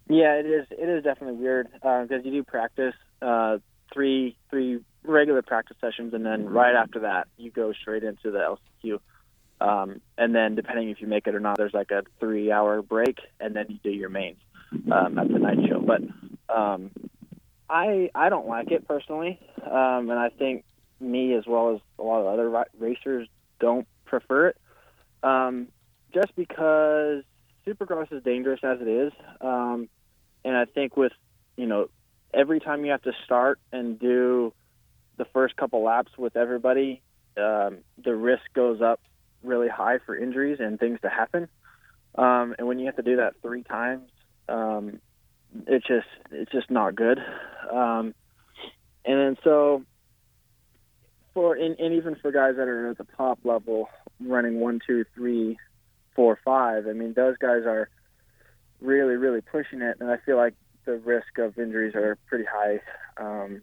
Yeah, 0.09 0.35
it 0.35 0.45
is. 0.45 0.67
It 0.71 0.87
is 0.87 1.03
definitely 1.03 1.41
weird 1.41 1.67
because 1.73 2.23
you 2.23 2.31
do 2.31 2.43
practice 2.43 2.95
uh, 3.21 3.57
three 3.93 4.37
three 4.49 4.79
regular 5.03 5.41
practice 5.41 5.77
sessions, 5.81 6.13
and 6.13 6.25
then 6.25 6.45
right 6.47 6.75
after 6.75 6.99
that, 6.99 7.27
you 7.37 7.51
go 7.51 7.73
straight 7.73 8.03
into 8.03 8.31
the 8.31 8.57
LCQ. 8.83 8.99
Um, 9.59 10.01
and 10.17 10.35
then, 10.35 10.55
depending 10.55 10.89
if 10.89 11.01
you 11.01 11.07
make 11.07 11.27
it 11.27 11.35
or 11.35 11.39
not, 11.39 11.57
there's 11.57 11.73
like 11.73 11.91
a 11.91 12.03
three 12.19 12.51
hour 12.51 12.81
break, 12.81 13.19
and 13.39 13.55
then 13.55 13.65
you 13.69 13.79
do 13.83 13.89
your 13.89 14.09
mains 14.09 14.37
um, 14.91 15.17
at 15.17 15.27
the 15.27 15.39
night 15.39 15.57
show. 15.67 15.79
But 15.79 16.01
um, 16.53 16.91
I 17.69 18.09
I 18.13 18.29
don't 18.29 18.47
like 18.47 18.71
it 18.71 18.87
personally, 18.87 19.39
um, 19.65 20.09
and 20.09 20.19
I 20.19 20.29
think 20.29 20.63
me 20.99 21.33
as 21.33 21.45
well 21.47 21.75
as 21.75 21.81
a 21.99 22.03
lot 22.03 22.21
of 22.21 22.27
other 22.27 22.65
racers 22.77 23.27
don't 23.59 23.87
prefer 24.05 24.49
it, 24.49 24.57
um, 25.23 25.67
just 26.13 26.35
because 26.35 27.23
Supercross 27.65 28.11
is 28.13 28.23
dangerous 28.23 28.59
as 28.63 28.79
it 28.81 28.87
is. 28.87 29.13
Um, 29.41 29.89
and 30.45 30.55
I 30.55 30.65
think 30.65 30.95
with 30.95 31.13
you 31.55 31.65
know 31.65 31.89
every 32.33 32.59
time 32.59 32.85
you 32.85 32.91
have 32.91 33.01
to 33.03 33.13
start 33.25 33.59
and 33.71 33.99
do 33.99 34.53
the 35.17 35.25
first 35.25 35.55
couple 35.55 35.83
laps 35.83 36.11
with 36.17 36.35
everybody, 36.35 37.01
um, 37.37 37.79
the 38.03 38.15
risk 38.15 38.43
goes 38.53 38.81
up 38.81 39.01
really 39.47 39.69
high 39.69 39.99
for 40.05 40.15
injuries 40.15 40.59
and 40.59 40.79
things 40.79 40.99
to 41.01 41.09
happen. 41.09 41.47
Um, 42.15 42.55
and 42.57 42.67
when 42.67 42.79
you 42.79 42.85
have 42.87 42.95
to 42.97 43.03
do 43.03 43.17
that 43.17 43.33
three 43.41 43.63
times, 43.63 44.09
um, 44.49 44.99
it's 45.65 45.85
just 45.87 46.07
it's 46.31 46.51
just 46.51 46.69
not 46.69 46.95
good. 46.95 47.19
Um, 47.71 48.13
and 49.05 49.19
then 49.19 49.37
so 49.43 49.83
for 51.33 51.55
and, 51.55 51.79
and 51.79 51.93
even 51.93 52.15
for 52.15 52.31
guys 52.31 52.55
that 52.57 52.67
are 52.67 52.89
at 52.89 52.97
the 52.97 53.07
top 53.15 53.39
level, 53.43 53.89
running 54.19 54.59
one, 54.59 54.79
two, 54.85 55.05
three, 55.15 55.57
four, 56.15 56.39
five. 56.43 56.87
I 56.87 56.93
mean, 56.93 57.13
those 57.13 57.37
guys 57.37 57.63
are 57.65 57.89
really, 58.81 59.15
really 59.15 59.41
pushing 59.41 59.81
it, 59.81 59.97
and 59.99 60.09
I 60.09 60.17
feel 60.25 60.37
like 60.37 60.55
the 60.85 60.97
risk 60.97 61.37
of 61.37 61.57
injuries 61.57 61.95
are 61.95 62.17
pretty 62.27 62.45
high. 62.45 62.79
Um, 63.17 63.61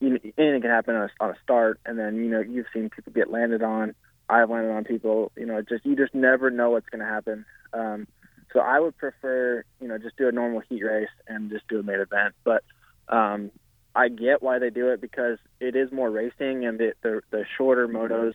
you 0.00 0.10
know, 0.10 0.18
anything 0.36 0.62
can 0.62 0.70
happen 0.70 0.96
on 0.96 1.08
a, 1.08 1.24
on 1.24 1.30
a 1.30 1.36
start, 1.42 1.80
and 1.86 1.98
then 1.98 2.16
you 2.16 2.30
know 2.30 2.40
you've 2.40 2.66
seen 2.74 2.90
people 2.90 3.12
get 3.12 3.30
landed 3.30 3.62
on. 3.62 3.94
I've 4.28 4.50
landed 4.50 4.72
on 4.72 4.84
people. 4.84 5.32
You 5.36 5.46
know, 5.46 5.62
just 5.62 5.84
you 5.84 5.96
just 5.96 6.14
never 6.14 6.50
know 6.50 6.70
what's 6.70 6.88
going 6.88 7.00
to 7.00 7.06
happen. 7.06 7.44
Um, 7.72 8.06
so 8.52 8.60
I 8.60 8.80
would 8.80 8.96
prefer 8.96 9.64
you 9.80 9.88
know 9.88 9.98
just 9.98 10.16
do 10.16 10.28
a 10.28 10.32
normal 10.32 10.60
heat 10.68 10.82
race 10.82 11.08
and 11.26 11.50
just 11.50 11.66
do 11.68 11.78
a 11.78 11.82
main 11.82 12.00
event. 12.00 12.34
But 12.44 12.64
um, 13.08 13.50
I 13.94 14.08
get 14.08 14.42
why 14.42 14.58
they 14.58 14.70
do 14.70 14.88
it 14.90 15.00
because 15.00 15.38
it 15.60 15.76
is 15.76 15.92
more 15.92 16.10
racing, 16.10 16.64
and 16.64 16.78
the 16.78 16.92
the, 17.02 17.22
the 17.30 17.44
shorter 17.56 17.88
motos 17.88 18.34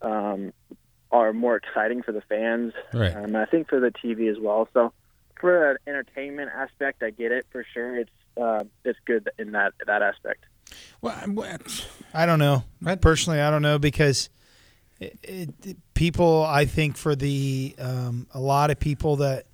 um, 0.00 0.52
are 1.10 1.32
more 1.32 1.56
exciting 1.56 2.02
for 2.02 2.12
the 2.12 2.22
fans. 2.22 2.72
Right. 2.92 3.14
Um, 3.14 3.36
I 3.36 3.46
think 3.46 3.68
for 3.68 3.80
the 3.80 3.90
TV 3.90 4.30
as 4.30 4.38
well. 4.40 4.68
So 4.72 4.92
for 5.38 5.72
an 5.72 5.76
entertainment 5.86 6.50
aspect, 6.54 7.02
I 7.02 7.10
get 7.10 7.32
it 7.32 7.46
for 7.50 7.64
sure. 7.74 7.96
It's 7.96 8.10
uh, 8.40 8.64
it's 8.84 8.98
good 9.04 9.28
in 9.38 9.52
that 9.52 9.74
that 9.86 10.02
aspect. 10.02 10.44
Well, 11.00 11.14
what? 11.26 11.86
I 12.14 12.26
don't 12.26 12.38
know. 12.38 12.64
Personally, 13.00 13.40
I 13.40 13.50
don't 13.50 13.62
know 13.62 13.78
because 13.78 14.30
it, 15.02 15.54
it, 15.62 15.76
people. 15.94 16.44
I 16.44 16.64
think 16.64 16.96
for 16.96 17.14
the 17.14 17.74
um, 17.78 18.26
a 18.32 18.40
lot 18.40 18.70
of 18.70 18.78
people 18.78 19.16
that 19.16 19.46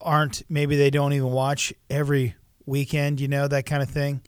aren't 0.00 0.42
maybe 0.48 0.76
they 0.76 0.90
don't 0.90 1.12
even 1.12 1.30
watch 1.30 1.72
every 1.90 2.34
weekend. 2.66 3.20
You 3.20 3.28
know 3.28 3.48
that 3.48 3.66
kind 3.66 3.82
of 3.82 3.90
thing. 3.90 4.22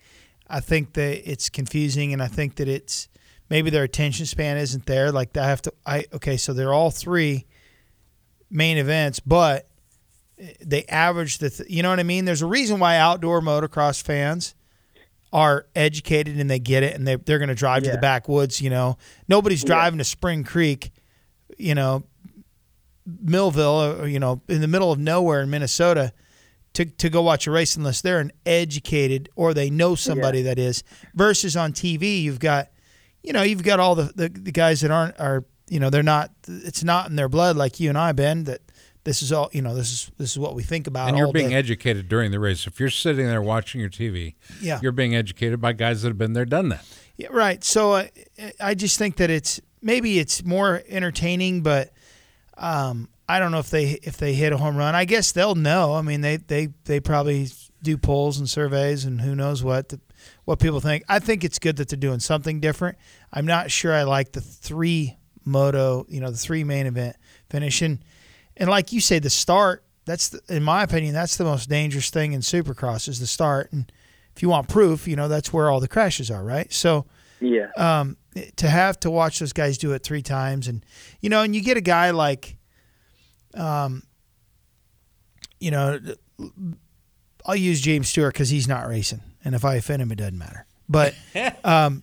I 0.48 0.60
think 0.60 0.94
that 0.94 1.28
it's 1.30 1.48
confusing, 1.48 2.12
and 2.12 2.22
I 2.22 2.28
think 2.28 2.56
that 2.56 2.68
it's 2.68 3.08
maybe 3.48 3.70
their 3.70 3.84
attention 3.84 4.26
span 4.26 4.56
isn't 4.56 4.86
there. 4.86 5.12
Like 5.12 5.36
I 5.36 5.46
have 5.46 5.62
to. 5.62 5.72
I 5.84 6.04
okay. 6.14 6.36
So 6.36 6.52
they're 6.52 6.74
all 6.74 6.90
three 6.90 7.46
main 8.50 8.78
events, 8.78 9.20
but 9.20 9.68
they 10.64 10.84
average 10.84 11.38
the. 11.38 11.50
Th- 11.50 11.68
you 11.68 11.82
know 11.82 11.90
what 11.90 12.00
I 12.00 12.04
mean? 12.04 12.24
There's 12.24 12.42
a 12.42 12.46
reason 12.46 12.78
why 12.78 12.96
outdoor 12.96 13.40
motocross 13.40 14.02
fans 14.02 14.54
are 15.32 15.66
educated 15.74 16.38
and 16.38 16.48
they 16.48 16.58
get 16.58 16.82
it 16.82 16.94
and 16.94 17.06
they 17.06 17.16
they're 17.16 17.38
going 17.38 17.48
to 17.48 17.54
drive 17.54 17.82
to 17.82 17.90
the 17.90 17.98
backwoods. 17.98 18.60
You 18.60 18.70
know, 18.70 18.96
nobody's 19.28 19.64
driving 19.64 19.98
to 19.98 20.04
Spring 20.04 20.44
Creek. 20.44 20.92
You 21.58 21.74
know, 21.74 22.04
Millville, 23.04 24.00
or, 24.02 24.06
you 24.06 24.18
know, 24.18 24.42
in 24.48 24.60
the 24.60 24.68
middle 24.68 24.92
of 24.92 24.98
nowhere 24.98 25.42
in 25.42 25.50
Minnesota. 25.50 26.12
To, 26.74 26.84
to 26.84 27.08
go 27.08 27.22
watch 27.22 27.46
a 27.46 27.50
race 27.50 27.74
unless 27.76 28.02
they're 28.02 28.20
an 28.20 28.32
educated 28.44 29.30
or 29.34 29.54
they 29.54 29.70
know 29.70 29.94
somebody 29.94 30.42
that 30.42 30.58
is 30.58 30.84
versus 31.14 31.56
on 31.56 31.72
TV 31.72 32.20
you've 32.20 32.38
got 32.38 32.68
you 33.22 33.32
know 33.32 33.40
you've 33.40 33.62
got 33.62 33.80
all 33.80 33.94
the, 33.94 34.12
the, 34.14 34.28
the 34.28 34.52
guys 34.52 34.82
that 34.82 34.90
aren't 34.90 35.18
are 35.18 35.46
you 35.70 35.80
know 35.80 35.88
they're 35.88 36.02
not 36.02 36.32
it's 36.46 36.84
not 36.84 37.08
in 37.08 37.16
their 37.16 37.30
blood 37.30 37.56
like 37.56 37.80
you 37.80 37.88
and 37.88 37.96
I 37.96 38.12
Ben 38.12 38.44
that 38.44 38.60
this 39.06 39.22
is 39.22 39.32
all 39.32 39.48
you 39.52 39.62
know 39.62 39.74
this 39.74 39.90
is 39.90 40.10
this 40.18 40.32
is 40.32 40.38
what 40.38 40.54
we 40.54 40.62
think 40.62 40.86
about 40.86 41.08
And 41.08 41.16
you're 41.16 41.32
being 41.32 41.48
day. 41.50 41.54
educated 41.56 42.08
during 42.08 42.30
the 42.32 42.38
race. 42.40 42.66
If 42.66 42.78
you're 42.78 42.90
sitting 42.90 43.24
there 43.26 43.40
watching 43.40 43.80
your 43.80 43.88
TV, 43.88 44.34
Yeah. 44.60 44.80
you're 44.82 44.92
being 44.92 45.14
educated 45.16 45.60
by 45.60 45.72
guys 45.72 46.02
that 46.02 46.08
have 46.08 46.18
been 46.18 46.34
there, 46.34 46.44
done 46.44 46.68
that. 46.68 46.84
Yeah, 47.16 47.28
right. 47.30 47.64
So 47.64 47.92
uh, 47.94 48.06
I 48.60 48.74
just 48.74 48.98
think 48.98 49.16
that 49.16 49.30
it's 49.30 49.60
maybe 49.80 50.18
it's 50.18 50.44
more 50.44 50.82
entertaining, 50.88 51.62
but 51.62 51.92
um, 52.58 53.08
I 53.28 53.38
don't 53.38 53.52
know 53.52 53.58
if 53.58 53.70
they 53.70 53.92
if 54.02 54.16
they 54.18 54.34
hit 54.34 54.52
a 54.52 54.56
home 54.58 54.76
run. 54.76 54.94
I 54.94 55.04
guess 55.04 55.32
they'll 55.32 55.54
know. 55.54 55.94
I 55.94 56.02
mean, 56.02 56.20
they 56.20 56.36
they 56.36 56.68
they 56.84 57.00
probably 57.00 57.48
do 57.82 57.96
polls 57.96 58.38
and 58.38 58.48
surveys 58.50 59.04
and 59.04 59.20
who 59.20 59.34
knows 59.34 59.62
what 59.62 59.90
the, 59.90 60.00
what 60.44 60.58
people 60.58 60.80
think. 60.80 61.04
I 61.08 61.18
think 61.20 61.44
it's 61.44 61.58
good 61.58 61.76
that 61.76 61.88
they're 61.88 61.98
doing 61.98 62.20
something 62.20 62.58
different. 62.60 62.98
I'm 63.32 63.46
not 63.46 63.70
sure 63.70 63.92
I 63.94 64.02
like 64.02 64.32
the 64.32 64.40
three 64.40 65.16
moto, 65.44 66.04
you 66.08 66.20
know, 66.20 66.30
the 66.30 66.36
three 66.36 66.64
main 66.64 66.86
event 66.86 67.16
finish 67.48 67.80
and 68.56 68.62
and 68.66 68.70
like 68.70 68.92
you 68.92 69.00
say, 69.00 69.18
the 69.18 69.30
start. 69.30 69.82
That's 70.04 70.28
the, 70.28 70.40
in 70.48 70.62
my 70.62 70.82
opinion, 70.84 71.14
that's 71.14 71.36
the 71.36 71.44
most 71.44 71.68
dangerous 71.68 72.10
thing 72.10 72.32
in 72.32 72.40
Supercross 72.40 73.08
is 73.08 73.18
the 73.18 73.26
start. 73.26 73.72
And 73.72 73.90
if 74.36 74.42
you 74.42 74.48
want 74.48 74.68
proof, 74.68 75.08
you 75.08 75.16
know, 75.16 75.26
that's 75.26 75.52
where 75.52 75.68
all 75.68 75.80
the 75.80 75.88
crashes 75.88 76.30
are, 76.30 76.44
right? 76.44 76.72
So 76.72 77.06
Yeah. 77.40 77.66
um, 77.76 78.16
to 78.56 78.68
have 78.68 79.00
to 79.00 79.10
watch 79.10 79.40
those 79.40 79.52
guys 79.52 79.78
do 79.78 79.92
it 79.92 80.02
three 80.04 80.22
times, 80.22 80.68
and 80.68 80.84
you 81.20 81.28
know, 81.28 81.42
and 81.42 81.56
you 81.56 81.60
get 81.62 81.76
a 81.76 81.80
guy 81.80 82.10
like, 82.12 82.56
um, 83.54 84.02
you 85.58 85.70
know, 85.70 85.98
I'll 87.44 87.56
use 87.56 87.80
James 87.80 88.08
Stewart 88.08 88.32
because 88.34 88.50
he's 88.50 88.68
not 88.68 88.86
racing, 88.88 89.22
and 89.44 89.54
if 89.54 89.64
I 89.64 89.74
offend 89.76 90.02
him, 90.02 90.12
it 90.12 90.16
doesn't 90.16 90.38
matter. 90.38 90.66
But 90.88 91.14
um, 91.64 92.02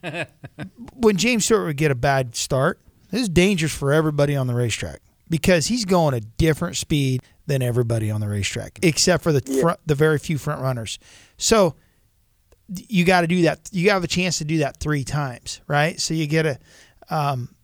when 0.93 1.15
James 1.17 1.45
Stewart 1.45 1.65
would 1.67 1.77
get 1.77 1.91
a 1.91 1.95
bad 1.95 2.35
start, 2.35 2.81
this 3.11 3.21
is 3.21 3.29
dangerous 3.29 3.73
for 3.73 3.93
everybody 3.93 4.35
on 4.35 4.47
the 4.47 4.53
racetrack 4.55 5.01
because 5.33 5.65
he's 5.65 5.83
going 5.83 6.13
a 6.13 6.19
different 6.19 6.77
speed 6.77 7.23
than 7.47 7.63
everybody 7.63 8.11
on 8.11 8.21
the 8.21 8.27
racetrack, 8.27 8.77
except 8.83 9.23
for 9.23 9.31
the 9.31 9.41
front, 9.61 9.79
the 9.83 9.95
very 9.95 10.19
few 10.19 10.37
front 10.37 10.61
runners. 10.61 10.99
So 11.37 11.73
you 12.67 13.03
got 13.03 13.21
to 13.21 13.27
do 13.27 13.41
that. 13.41 13.67
You 13.71 13.89
have 13.89 14.03
a 14.03 14.07
chance 14.07 14.37
to 14.37 14.45
do 14.45 14.59
that 14.59 14.77
three 14.77 15.03
times, 15.03 15.59
right? 15.67 15.99
So 15.99 16.13
you 16.13 16.27
get 16.27 16.45
a, 16.45 16.59
um, 17.09 17.55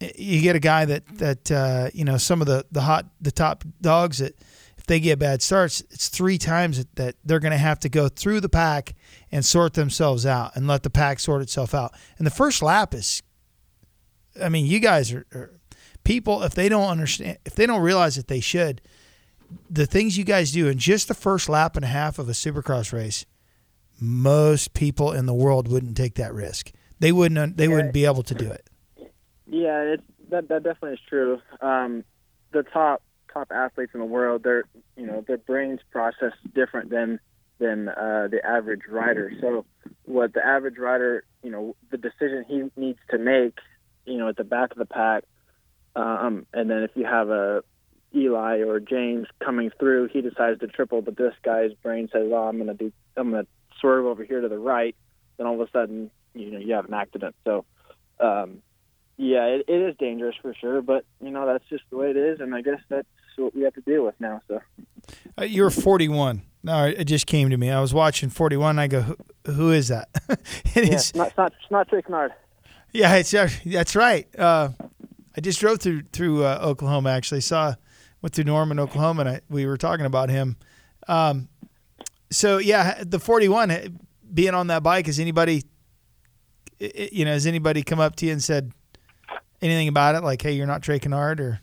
you 0.00 0.42
get 0.42 0.56
a 0.56 0.58
guy 0.58 0.84
that 0.84 1.06
that 1.18 1.52
uh, 1.52 1.90
you 1.94 2.04
know 2.04 2.16
some 2.16 2.40
of 2.40 2.48
the 2.48 2.66
the 2.72 2.80
hot 2.80 3.06
the 3.20 3.30
top 3.30 3.62
dogs 3.80 4.18
that 4.18 4.36
if 4.76 4.84
they 4.86 4.98
get 4.98 5.20
bad 5.20 5.42
starts, 5.42 5.82
it's 5.92 6.08
three 6.08 6.38
times 6.38 6.78
that, 6.78 6.96
that 6.96 7.14
they're 7.24 7.38
going 7.38 7.52
to 7.52 7.56
have 7.56 7.78
to 7.80 7.88
go 7.88 8.08
through 8.08 8.40
the 8.40 8.48
pack 8.48 8.96
and 9.30 9.44
sort 9.44 9.74
themselves 9.74 10.26
out 10.26 10.56
and 10.56 10.66
let 10.66 10.82
the 10.82 10.90
pack 10.90 11.20
sort 11.20 11.40
itself 11.40 11.72
out. 11.72 11.94
And 12.18 12.26
the 12.26 12.32
first 12.32 12.62
lap 12.62 12.94
is, 12.94 13.22
I 14.42 14.48
mean, 14.48 14.66
you 14.66 14.80
guys 14.80 15.12
are, 15.12 15.24
are 15.32 15.59
people 16.04 16.42
if 16.42 16.54
they 16.54 16.68
don't 16.68 16.88
understand 16.88 17.38
if 17.44 17.54
they 17.54 17.66
don't 17.66 17.82
realize 17.82 18.16
that 18.16 18.28
they 18.28 18.40
should. 18.40 18.80
The 19.68 19.86
things 19.86 20.16
you 20.16 20.24
guys 20.24 20.52
do 20.52 20.68
in 20.68 20.78
just 20.78 21.08
the 21.08 21.14
first 21.14 21.48
lap 21.48 21.74
and 21.74 21.84
a 21.84 21.88
half 21.88 22.20
of 22.20 22.28
a 22.28 22.32
supercross 22.32 22.92
race, 22.92 23.26
most 24.00 24.74
people 24.74 25.12
in 25.12 25.26
the 25.26 25.34
world 25.34 25.66
wouldn't 25.66 25.96
take 25.96 26.14
that 26.14 26.32
risk. 26.32 26.72
They 27.00 27.12
wouldn't. 27.12 27.56
They 27.56 27.66
wouldn't 27.66 27.92
be 27.92 28.04
able 28.04 28.22
to 28.24 28.34
do 28.34 28.50
it. 28.50 28.68
Yeah, 29.46 29.80
it's, 29.80 30.02
that 30.30 30.48
that 30.48 30.62
definitely 30.62 30.92
is 30.92 31.00
true. 31.08 31.40
Um, 31.60 32.04
the 32.52 32.62
top 32.62 33.02
top 33.32 33.50
athletes 33.50 33.92
in 33.94 34.00
the 34.00 34.06
world, 34.06 34.42
their 34.42 34.64
you 34.96 35.06
know 35.06 35.24
their 35.26 35.38
brains 35.38 35.80
process 35.90 36.32
different 36.54 36.90
than 36.90 37.18
than 37.58 37.88
uh, 37.88 38.28
the 38.30 38.40
average 38.44 38.82
rider. 38.88 39.32
So 39.40 39.64
what 40.04 40.32
the 40.32 40.44
average 40.44 40.78
rider, 40.78 41.24
you 41.42 41.50
know, 41.50 41.76
the 41.90 41.98
decision 41.98 42.44
he 42.48 42.70
needs 42.80 42.98
to 43.10 43.18
make, 43.18 43.58
you 44.06 44.16
know, 44.16 44.28
at 44.28 44.36
the 44.36 44.44
back 44.44 44.72
of 44.72 44.78
the 44.78 44.86
pack, 44.86 45.24
um, 45.96 46.46
and 46.52 46.70
then 46.70 46.82
if 46.82 46.90
you 46.94 47.04
have 47.04 47.28
a 47.30 47.62
Eli 48.14 48.58
or 48.60 48.80
James 48.80 49.26
coming 49.44 49.70
through, 49.78 50.08
he 50.12 50.20
decides 50.20 50.60
to 50.60 50.66
triple, 50.66 51.00
but 51.02 51.16
this 51.16 51.34
guy's 51.42 51.72
brain 51.82 52.08
says, 52.12 52.28
"Oh, 52.32 52.48
I'm 52.48 52.56
going 52.56 52.66
to 52.68 52.74
do, 52.74 52.92
I'm 53.16 53.30
going 53.30 53.44
to 53.44 53.50
swerve 53.80 54.06
over 54.06 54.24
here 54.24 54.40
to 54.40 54.48
the 54.48 54.58
right." 54.58 54.94
Then 55.36 55.46
all 55.46 55.54
of 55.54 55.66
a 55.66 55.70
sudden, 55.70 56.10
you 56.34 56.50
know, 56.50 56.58
you 56.58 56.74
have 56.74 56.86
an 56.86 56.94
accident. 56.94 57.34
So. 57.44 57.64
Um, 58.18 58.62
yeah, 59.16 59.44
it, 59.44 59.64
it 59.68 59.80
is 59.90 59.96
dangerous 59.98 60.34
for 60.40 60.54
sure, 60.54 60.80
but 60.80 61.04
you 61.22 61.30
know 61.30 61.44
that's 61.46 61.64
just 61.68 61.82
the 61.90 61.96
way 61.98 62.08
it 62.10 62.16
is, 62.16 62.40
and 62.40 62.54
I 62.54 62.62
guess 62.62 62.80
that's 62.88 63.06
what 63.36 63.54
we 63.54 63.62
have 63.62 63.74
to 63.74 63.82
deal 63.82 64.02
with 64.04 64.14
now. 64.18 64.40
So 64.48 64.60
Uh, 65.38 65.44
you're 65.44 65.68
41. 65.70 66.40
No, 66.62 66.84
it 66.86 67.04
just 67.04 67.26
came 67.26 67.50
to 67.50 67.56
me. 67.58 67.70
I 67.70 67.80
was 67.80 67.92
watching 67.92 68.30
41. 68.30 68.78
I 68.78 68.86
go, 68.88 69.00
who, 69.02 69.16
who 69.52 69.72
is 69.72 69.88
that? 69.88 70.08
it 70.28 70.38
yeah, 70.74 70.82
is- 70.94 71.10
it's 71.10 71.14
not 71.14 71.28
it's 71.28 71.36
not, 71.36 71.52
it's 71.62 71.70
not 71.70 71.88
Trey 71.88 72.00
Canard. 72.02 72.32
yeah, 72.92 73.14
it's 73.16 73.32
uh, 73.34 73.48
that's 73.66 73.94
right. 73.94 74.26
Uh, 74.38 74.70
I 75.36 75.40
just 75.40 75.60
drove 75.60 75.80
through 75.80 76.02
through 76.12 76.44
uh, 76.44 76.58
Oklahoma. 76.62 77.10
Actually, 77.10 77.40
saw 77.40 77.74
went 78.22 78.34
through 78.34 78.44
Norman, 78.44 78.78
Oklahoma, 78.78 79.20
and 79.20 79.28
I, 79.30 79.40
we 79.48 79.66
were 79.66 79.76
talking 79.76 80.06
about 80.06 80.28
him. 80.28 80.56
Um, 81.08 81.48
so 82.30 82.58
yeah, 82.58 83.02
the 83.04 83.18
41 83.18 83.70
uh, 83.70 83.88
being 84.32 84.54
on 84.54 84.68
that 84.68 84.82
bike. 84.82 85.06
Has 85.06 85.18
anybody, 85.18 85.64
you 86.78 87.24
know, 87.24 87.32
has 87.32 87.46
anybody 87.46 87.82
come 87.82 88.00
up 88.00 88.16
to 88.16 88.26
you 88.26 88.32
and 88.32 88.42
said 88.42 88.72
anything 89.62 89.88
about 89.88 90.14
it? 90.14 90.22
Like, 90.22 90.42
hey, 90.42 90.52
you're 90.52 90.66
not 90.66 90.82
Trey 90.82 90.98
Canard, 90.98 91.40
or 91.40 91.60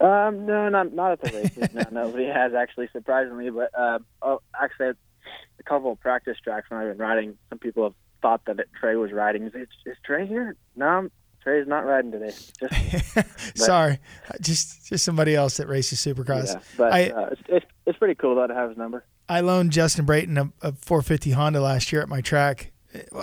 Um, 0.00 0.46
no, 0.46 0.68
not 0.68 0.92
not 0.92 1.12
at 1.12 1.20
the 1.20 1.30
races. 1.30 1.74
no, 1.74 1.82
nobody 2.04 2.26
has 2.26 2.54
actually, 2.54 2.88
surprisingly. 2.92 3.50
But 3.50 3.70
uh, 3.78 3.98
oh, 4.22 4.40
actually, 4.60 4.88
a 4.88 5.62
couple 5.64 5.92
of 5.92 6.00
practice 6.00 6.36
tracks 6.42 6.70
when 6.70 6.80
I've 6.80 6.88
been 6.88 6.98
riding, 6.98 7.36
some 7.50 7.58
people 7.58 7.84
have 7.84 7.94
thought 8.20 8.44
that 8.46 8.58
it, 8.60 8.68
Trey 8.78 8.96
was 8.96 9.12
riding. 9.12 9.44
Is, 9.44 9.52
is 9.86 9.96
Trey 10.04 10.26
here? 10.26 10.56
No, 10.76 11.08
Trey's 11.42 11.66
not 11.66 11.84
riding 11.84 12.12
today. 12.12 12.32
Just 12.60 13.54
sorry, 13.56 13.98
just 14.40 14.86
just 14.88 15.04
somebody 15.04 15.34
else 15.34 15.56
that 15.56 15.68
races 15.68 15.98
Supercross. 15.98 16.54
yeah, 16.54 16.60
but 16.76 16.92
I- 16.92 17.10
uh, 17.10 17.28
it's, 17.32 17.42
it's 17.48 17.66
it's 17.86 17.98
pretty 17.98 18.14
cool 18.14 18.34
though 18.36 18.46
to 18.46 18.54
have 18.54 18.68
his 18.70 18.78
number. 18.78 19.04
I 19.28 19.40
loaned 19.40 19.72
Justin 19.72 20.04
Brayton 20.04 20.36
a, 20.38 20.52
a 20.62 20.72
450 20.72 21.30
Honda 21.30 21.60
last 21.60 21.92
year 21.92 22.02
at 22.02 22.08
my 22.08 22.20
track. 22.20 22.72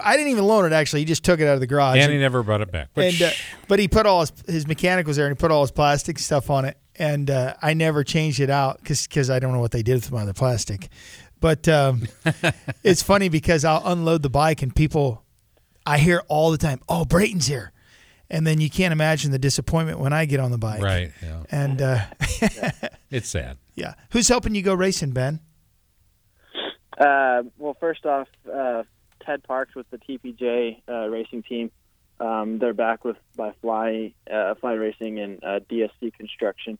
I 0.04 0.18
didn't 0.18 0.32
even 0.32 0.46
loan 0.46 0.66
it 0.66 0.74
actually. 0.74 1.02
He 1.02 1.06
just 1.06 1.24
took 1.24 1.40
it 1.40 1.48
out 1.48 1.54
of 1.54 1.60
the 1.60 1.68
garage. 1.68 1.98
And 2.00 2.12
he 2.12 2.18
never 2.18 2.42
brought 2.42 2.62
it 2.62 2.72
back. 2.72 2.90
Which, 2.96 3.22
And, 3.22 3.32
uh, 3.32 3.36
but 3.68 3.78
he 3.78 3.88
put 3.88 4.06
all 4.08 4.22
his 4.22 4.34
his 4.48 4.68
mechanic 4.68 5.06
was 5.06 5.18
there 5.18 5.28
and 5.28 5.38
he 5.38 5.40
put 5.40 5.52
all 5.52 5.62
his 5.62 5.72
plastic 5.72 6.18
stuff 6.20 6.50
on 6.50 6.66
it. 6.66 6.78
And 6.96 7.30
uh, 7.30 7.54
I 7.62 7.74
never 7.76 8.04
changed 8.04 8.40
it 8.40 8.50
out 8.50 8.80
because 8.84 9.30
I 9.30 9.40
don't 9.40 9.54
know 9.54 9.60
what 9.60 9.72
they 9.72 9.84
did 9.84 9.96
with 9.96 10.12
my 10.12 10.24
other 10.24 10.34
plastic. 10.34 10.90
But 11.40 11.68
um, 11.70 12.04
it's 12.84 13.02
funny 13.04 13.30
because 13.30 13.64
I'll 13.64 13.84
unload 13.86 14.24
the 14.24 14.30
bike 14.30 14.62
and 14.62 14.76
people, 14.76 15.24
I 15.86 15.98
hear 16.00 16.22
all 16.28 16.52
the 16.52 16.58
time, 16.58 16.82
"Oh, 16.90 17.06
Brayton's 17.06 17.48
here," 17.48 17.72
and 18.30 18.46
then 18.46 18.62
you 18.62 18.70
can't 18.70 18.92
imagine 18.92 19.32
the 19.32 19.40
disappointment 19.40 20.00
when 20.00 20.14
I 20.14 20.26
get 20.26 20.40
on 20.40 20.52
the 20.52 20.58
bike. 20.58 20.82
right. 20.82 21.12
Yeah. 21.22 21.44
And 21.52 21.82
uh, 21.82 22.00
It's 23.12 23.30
sad. 23.30 23.58
yeah, 23.76 23.96
who's 24.12 24.28
helping 24.28 24.54
you 24.56 24.62
go 24.62 24.74
racing, 24.74 25.12
Ben? 25.12 25.40
Uh, 26.98 27.44
well, 27.58 27.76
first 27.80 28.06
off, 28.06 28.28
uh, 28.54 28.84
Ted 29.26 29.44
Parks 29.44 29.74
with 29.76 29.90
the 29.90 29.98
TPJ 29.98 30.82
uh, 30.88 31.08
racing 31.08 31.44
team. 31.44 31.72
Um, 32.20 32.60
they're 32.60 32.74
back 32.74 33.06
with 33.06 33.16
by 33.38 33.54
Fly 33.62 34.14
uh, 34.32 34.56
Fly 34.56 34.74
Racing 34.74 35.20
and 35.20 35.42
uh, 35.44 35.60
DSC 35.72 36.14
Construction. 36.14 36.78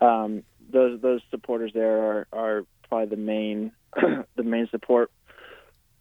Um, 0.00 0.42
those 0.72 1.00
those 1.00 1.20
supporters 1.30 1.70
there 1.72 1.98
are, 2.02 2.26
are 2.32 2.66
probably 2.88 3.06
the 3.14 3.22
main 3.22 3.72
the 4.36 4.42
main 4.42 4.68
support 4.70 5.12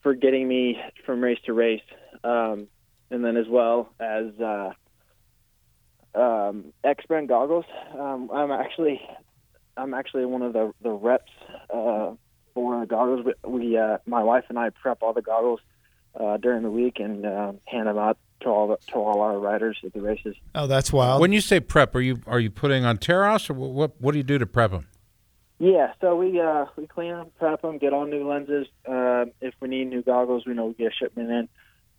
for 0.01 0.15
getting 0.15 0.47
me 0.47 0.79
from 1.05 1.23
race 1.23 1.37
to 1.45 1.53
race, 1.53 1.83
um, 2.23 2.67
and 3.11 3.23
then 3.23 3.37
as 3.37 3.47
well 3.47 3.93
as 3.99 4.27
uh, 4.39 4.71
um, 6.15 6.73
X 6.83 7.05
brand 7.05 7.27
goggles. 7.27 7.65
Um, 7.97 8.29
I'm 8.33 8.51
actually 8.51 9.01
I'm 9.77 9.93
actually 9.93 10.25
one 10.25 10.41
of 10.41 10.53
the 10.53 10.73
the 10.81 10.91
reps 10.91 11.31
uh, 11.73 12.11
for 12.53 12.85
goggles. 12.85 13.25
We, 13.25 13.49
we 13.49 13.77
uh, 13.77 13.97
my 14.05 14.23
wife 14.23 14.45
and 14.49 14.59
I 14.59 14.69
prep 14.69 15.01
all 15.01 15.13
the 15.13 15.21
goggles 15.21 15.59
uh, 16.19 16.37
during 16.37 16.63
the 16.63 16.71
week 16.71 16.99
and 16.99 17.25
uh, 17.25 17.53
hand 17.65 17.87
them 17.87 17.97
out 17.97 18.17
to 18.41 18.49
all 18.49 18.67
the, 18.69 18.77
to 18.91 18.95
all 18.95 19.21
our 19.21 19.37
riders 19.37 19.77
at 19.83 19.93
the 19.93 20.01
races. 20.01 20.35
Oh, 20.55 20.67
that's 20.67 20.91
wild. 20.91 21.21
When 21.21 21.31
you 21.31 21.41
say 21.41 21.59
prep, 21.59 21.95
are 21.95 22.01
you 22.01 22.21
are 22.27 22.39
you 22.39 22.51
putting 22.51 22.85
on 22.85 22.97
tear-offs 22.97 23.49
or 23.49 23.53
what? 23.53 23.99
What 23.99 24.11
do 24.11 24.17
you 24.17 24.23
do 24.23 24.37
to 24.37 24.45
prep 24.45 24.71
them? 24.71 24.87
Yeah, 25.59 25.93
so 26.01 26.15
we 26.15 26.39
uh, 26.39 26.65
we 26.75 26.87
clean 26.87 27.11
them, 27.11 27.27
prep 27.37 27.61
them, 27.61 27.77
get 27.77 27.93
all 27.93 28.05
new 28.05 28.27
lenses. 28.27 28.67
Uh, 28.85 29.25
if 29.41 29.53
we 29.59 29.67
need 29.67 29.89
new 29.89 30.01
goggles, 30.01 30.45
we 30.45 30.53
know 30.53 30.65
we 30.65 30.73
get 30.73 30.91
a 30.91 30.95
shipment 30.95 31.29
in 31.29 31.49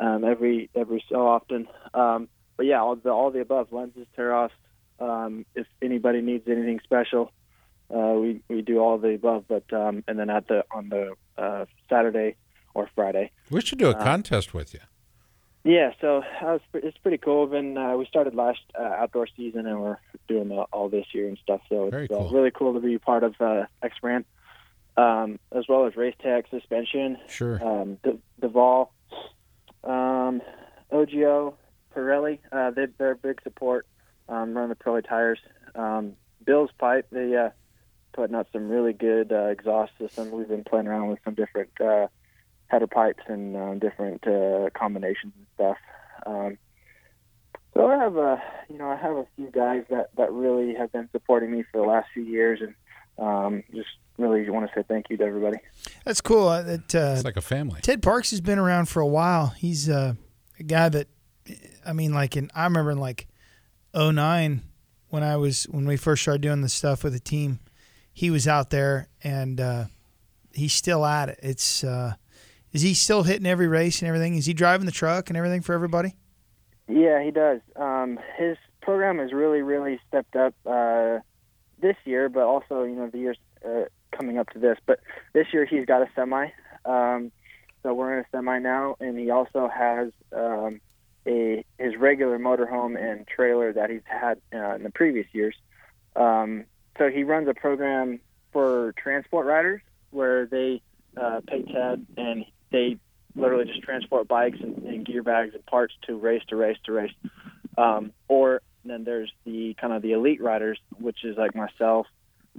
um, 0.00 0.24
every 0.24 0.68
every 0.74 1.04
so 1.08 1.26
often. 1.28 1.68
Um, 1.94 2.28
but 2.56 2.66
yeah, 2.66 2.80
all 2.80 2.96
the 2.96 3.10
all 3.10 3.30
the 3.30 3.40
above 3.40 3.72
lenses, 3.72 4.06
tear-offs. 4.16 4.54
Um, 5.00 5.44
if 5.54 5.66
anybody 5.80 6.20
needs 6.20 6.46
anything 6.48 6.80
special, 6.84 7.32
uh, 7.94 8.14
we 8.14 8.40
we 8.48 8.62
do 8.62 8.78
all 8.78 8.98
the 8.98 9.14
above. 9.14 9.44
But 9.48 9.72
um, 9.72 10.04
and 10.06 10.18
then 10.18 10.30
at 10.30 10.46
the 10.48 10.64
on 10.70 10.88
the 10.88 11.14
uh, 11.36 11.64
Saturday 11.88 12.36
or 12.74 12.88
Friday, 12.94 13.30
We 13.50 13.60
should 13.60 13.78
do 13.78 13.90
a 13.90 13.94
contest 13.94 14.54
with 14.54 14.72
you. 14.74 14.80
Yeah, 15.64 15.92
so 16.00 16.24
was, 16.42 16.60
it's 16.74 16.98
pretty 16.98 17.18
cool. 17.18 17.46
Been 17.46 17.76
uh, 17.78 17.96
we 17.96 18.04
started 18.06 18.34
last 18.34 18.60
uh, 18.78 18.82
outdoor 18.82 19.28
season, 19.36 19.66
and 19.66 19.80
we're 19.80 19.98
doing 20.26 20.48
the, 20.48 20.62
all 20.72 20.88
this 20.88 21.06
year 21.12 21.28
and 21.28 21.38
stuff. 21.38 21.60
So 21.68 21.88
Very 21.90 22.04
it's 22.06 22.12
uh, 22.12 22.16
cool. 22.16 22.30
really 22.30 22.50
cool 22.50 22.74
to 22.74 22.80
be 22.80 22.98
part 22.98 23.22
of 23.22 23.34
uh, 23.40 23.66
X 23.82 23.94
Brand, 24.00 24.24
um, 24.96 25.38
as 25.52 25.64
well 25.68 25.86
as 25.86 25.94
Race 25.96 26.16
Tech 26.20 26.46
Suspension, 26.50 27.16
Sure. 27.28 27.62
um, 27.64 27.96
D- 28.02 28.18
Duval, 28.40 28.92
um, 29.84 30.42
OGIO, 30.90 31.54
Pirelli. 31.94 32.38
Uh, 32.50 32.70
they, 32.70 32.86
they're 32.98 33.12
a 33.12 33.16
big 33.16 33.40
support. 33.42 33.86
Um, 34.28 34.54
run 34.54 34.68
the 34.68 34.74
Pirelli 34.74 35.06
tires. 35.06 35.38
Um, 35.74 36.14
Bill's 36.44 36.70
Pipe. 36.78 37.06
They 37.10 37.36
uh, 37.36 37.50
putting 38.12 38.36
out 38.36 38.48
some 38.52 38.68
really 38.68 38.92
good 38.92 39.32
uh, 39.32 39.46
exhaust 39.46 39.92
system. 39.98 40.30
We've 40.30 40.48
been 40.48 40.64
playing 40.64 40.86
around 40.86 41.08
with 41.08 41.18
some 41.24 41.34
different 41.34 41.70
uh, 41.80 42.08
header 42.68 42.86
pipes 42.86 43.22
and 43.26 43.56
uh, 43.56 43.74
different 43.74 44.26
uh, 44.26 44.70
combinations 44.74 45.32
and 45.36 45.46
stuff. 45.54 45.76
Um, 46.26 46.58
so 47.74 47.86
I 47.86 47.96
have 47.96 48.16
a, 48.16 48.42
you 48.68 48.78
know, 48.78 48.88
I 48.90 48.96
have 48.96 49.16
a 49.16 49.26
few 49.36 49.50
guys 49.50 49.84
that 49.90 50.10
that 50.16 50.30
really 50.32 50.74
have 50.74 50.92
been 50.92 51.08
supporting 51.10 51.50
me 51.50 51.64
for 51.70 51.80
the 51.80 51.86
last 51.86 52.08
few 52.12 52.22
years, 52.22 52.60
and 52.60 52.74
um, 53.18 53.62
just 53.74 53.88
really 54.18 54.48
want 54.50 54.68
to 54.68 54.72
say 54.74 54.84
thank 54.86 55.08
you 55.08 55.16
to 55.16 55.24
everybody. 55.24 55.58
That's 56.04 56.20
cool. 56.20 56.48
Uh, 56.48 56.62
that 56.62 56.94
uh, 56.94 57.14
It's 57.14 57.24
like 57.24 57.36
a 57.36 57.40
family. 57.42 57.80
Ted 57.80 58.02
Parks 58.02 58.30
has 58.30 58.40
been 58.40 58.58
around 58.58 58.88
for 58.90 59.00
a 59.00 59.06
while. 59.06 59.48
He's 59.48 59.88
uh, 59.88 60.14
a 60.58 60.62
guy 60.62 60.90
that, 60.90 61.08
I 61.84 61.92
mean, 61.92 62.12
like 62.12 62.36
in 62.36 62.50
I 62.54 62.64
remember 62.64 62.90
in 62.90 62.98
like 62.98 63.26
'09 63.94 64.62
when 65.10 65.22
I 65.22 65.36
was 65.36 65.64
when 65.64 65.86
we 65.86 65.96
first 65.96 66.22
started 66.22 66.42
doing 66.42 66.62
this 66.62 66.72
stuff 66.72 67.04
with 67.04 67.12
the 67.12 67.20
team, 67.20 67.60
he 68.12 68.30
was 68.30 68.48
out 68.48 68.70
there 68.70 69.08
and 69.22 69.60
uh, 69.60 69.84
he's 70.54 70.72
still 70.72 71.04
at 71.04 71.28
it. 71.28 71.40
It's 71.42 71.84
uh, 71.84 72.14
is 72.72 72.82
he 72.82 72.94
still 72.94 73.22
hitting 73.22 73.46
every 73.46 73.68
race 73.68 74.00
and 74.00 74.08
everything? 74.08 74.36
Is 74.36 74.46
he 74.46 74.54
driving 74.54 74.86
the 74.86 74.92
truck 74.92 75.28
and 75.28 75.36
everything 75.36 75.60
for 75.60 75.74
everybody? 75.74 76.16
Yeah, 76.88 77.22
he 77.22 77.30
does. 77.30 77.60
Um, 77.76 78.18
his 78.36 78.56
program 78.80 79.18
has 79.18 79.32
really, 79.32 79.62
really 79.62 80.00
stepped 80.08 80.36
up 80.36 80.54
uh, 80.66 81.18
this 81.80 81.96
year, 82.04 82.28
but 82.28 82.42
also, 82.42 82.84
you 82.84 82.94
know, 82.94 83.08
the 83.08 83.18
years 83.18 83.38
uh, 83.64 83.84
coming 84.10 84.38
up 84.38 84.50
to 84.50 84.58
this. 84.58 84.78
But 84.86 85.00
this 85.32 85.46
year 85.52 85.66
he's 85.66 85.86
got 85.86 86.02
a 86.02 86.08
semi. 86.14 86.48
Um, 86.84 87.30
so 87.82 87.94
we're 87.94 88.18
in 88.18 88.24
a 88.24 88.26
semi 88.32 88.58
now, 88.58 88.96
and 89.00 89.18
he 89.18 89.30
also 89.30 89.68
has 89.68 90.10
um, 90.34 90.80
a 91.26 91.64
his 91.78 91.96
regular 91.96 92.38
motorhome 92.38 93.00
and 93.00 93.26
trailer 93.26 93.72
that 93.72 93.90
he's 93.90 94.02
had 94.04 94.40
uh, 94.52 94.74
in 94.74 94.82
the 94.82 94.90
previous 94.90 95.26
years. 95.32 95.54
Um, 96.16 96.64
so 96.98 97.08
he 97.08 97.24
runs 97.24 97.48
a 97.48 97.54
program 97.54 98.20
for 98.52 98.94
transport 99.02 99.46
riders 99.46 99.80
where 100.10 100.46
they 100.46 100.82
uh, 101.16 101.40
pay 101.46 101.62
Ted 101.62 102.06
and 102.16 102.44
they 102.70 102.98
literally 103.34 103.64
just 103.64 103.82
transport 103.82 104.28
bikes 104.28 104.58
and, 104.60 104.82
and 104.84 105.06
gear 105.06 105.22
bags 105.22 105.54
and 105.54 105.64
parts 105.66 105.94
to 106.06 106.16
race 106.16 106.42
to 106.48 106.56
race 106.56 106.76
to 106.84 106.92
race. 106.92 107.12
Um, 107.78 108.12
or 108.28 108.60
then 108.84 109.04
there's 109.04 109.32
the 109.44 109.74
kind 109.80 109.92
of 109.92 110.02
the 110.02 110.12
elite 110.12 110.42
riders, 110.42 110.78
which 110.98 111.24
is 111.24 111.36
like 111.36 111.54
myself 111.54 112.06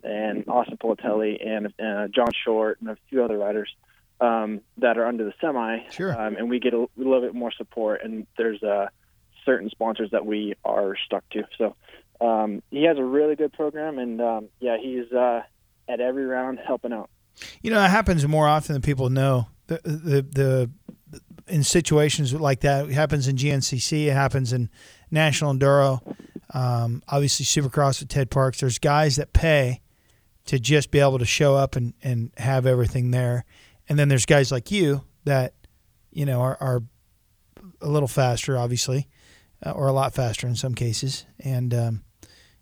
and 0.03 0.47
Austin 0.47 0.77
Politelli 0.77 1.45
and 1.45 1.67
uh, 1.79 2.07
John 2.07 2.31
Short 2.43 2.79
and 2.81 2.89
a 2.89 2.97
few 3.09 3.23
other 3.23 3.37
riders 3.37 3.69
um, 4.23 4.61
that 4.77 4.97
are 4.97 5.05
under 5.05 5.25
the 5.25 5.33
semi. 5.41 5.79
Sure. 5.91 6.19
Um, 6.19 6.35
and 6.37 6.49
we 6.49 6.59
get 6.59 6.73
a, 6.73 6.77
a 6.83 6.89
little 6.95 7.21
bit 7.21 7.35
more 7.35 7.51
support. 7.51 8.01
And 8.03 8.25
there's 8.37 8.61
uh, 8.63 8.87
certain 9.45 9.69
sponsors 9.69 10.11
that 10.11 10.25
we 10.25 10.55
are 10.63 10.95
stuck 11.05 11.27
to. 11.31 11.43
So 11.57 11.75
um, 12.21 12.63
he 12.71 12.83
has 12.83 12.97
a 12.97 13.03
really 13.03 13.35
good 13.35 13.53
program, 13.53 13.99
and 13.99 14.21
um, 14.21 14.49
yeah, 14.59 14.77
he's 14.81 15.11
uh, 15.11 15.41
at 15.89 15.99
every 15.99 16.25
round 16.25 16.59
helping 16.65 16.93
out. 16.93 17.09
You 17.61 17.71
know, 17.71 17.83
it 17.83 17.89
happens 17.89 18.25
more 18.27 18.47
often 18.47 18.73
than 18.73 18.81
people 18.81 19.09
know. 19.09 19.47
The 19.67 19.81
the 19.83 20.21
the 20.21 20.71
in 21.47 21.63
situations 21.63 22.33
like 22.33 22.61
that, 22.61 22.85
it 22.85 22.93
happens 22.93 23.27
in 23.27 23.35
GNCC. 23.35 24.07
It 24.07 24.13
happens 24.13 24.53
in 24.53 24.69
National 25.11 25.53
Enduro. 25.53 26.15
Um, 26.53 27.01
obviously, 27.09 27.45
Supercross 27.45 27.99
with 27.99 28.09
Ted 28.09 28.29
Parks. 28.29 28.61
There's 28.61 28.79
guys 28.79 29.17
that 29.17 29.33
pay 29.33 29.81
to 30.45 30.59
just 30.59 30.91
be 30.91 30.99
able 30.99 31.19
to 31.19 31.25
show 31.25 31.55
up 31.55 31.75
and, 31.75 31.93
and 32.03 32.31
have 32.37 32.65
everything 32.65 33.11
there, 33.11 33.45
and 33.93 33.99
then 33.99 34.07
there's 34.07 34.25
guys 34.25 34.51
like 34.51 34.71
you 34.71 35.03
that 35.25 35.53
you 36.11 36.25
know 36.25 36.41
are, 36.41 36.57
are 36.59 36.81
a 37.79 37.87
little 37.87 38.07
faster, 38.07 38.57
obviously, 38.57 39.07
uh, 39.63 39.69
or 39.69 39.87
a 39.87 39.91
lot 39.91 40.15
faster 40.15 40.47
in 40.47 40.55
some 40.55 40.73
cases, 40.73 41.27
and 41.39 41.75
um, 41.75 42.03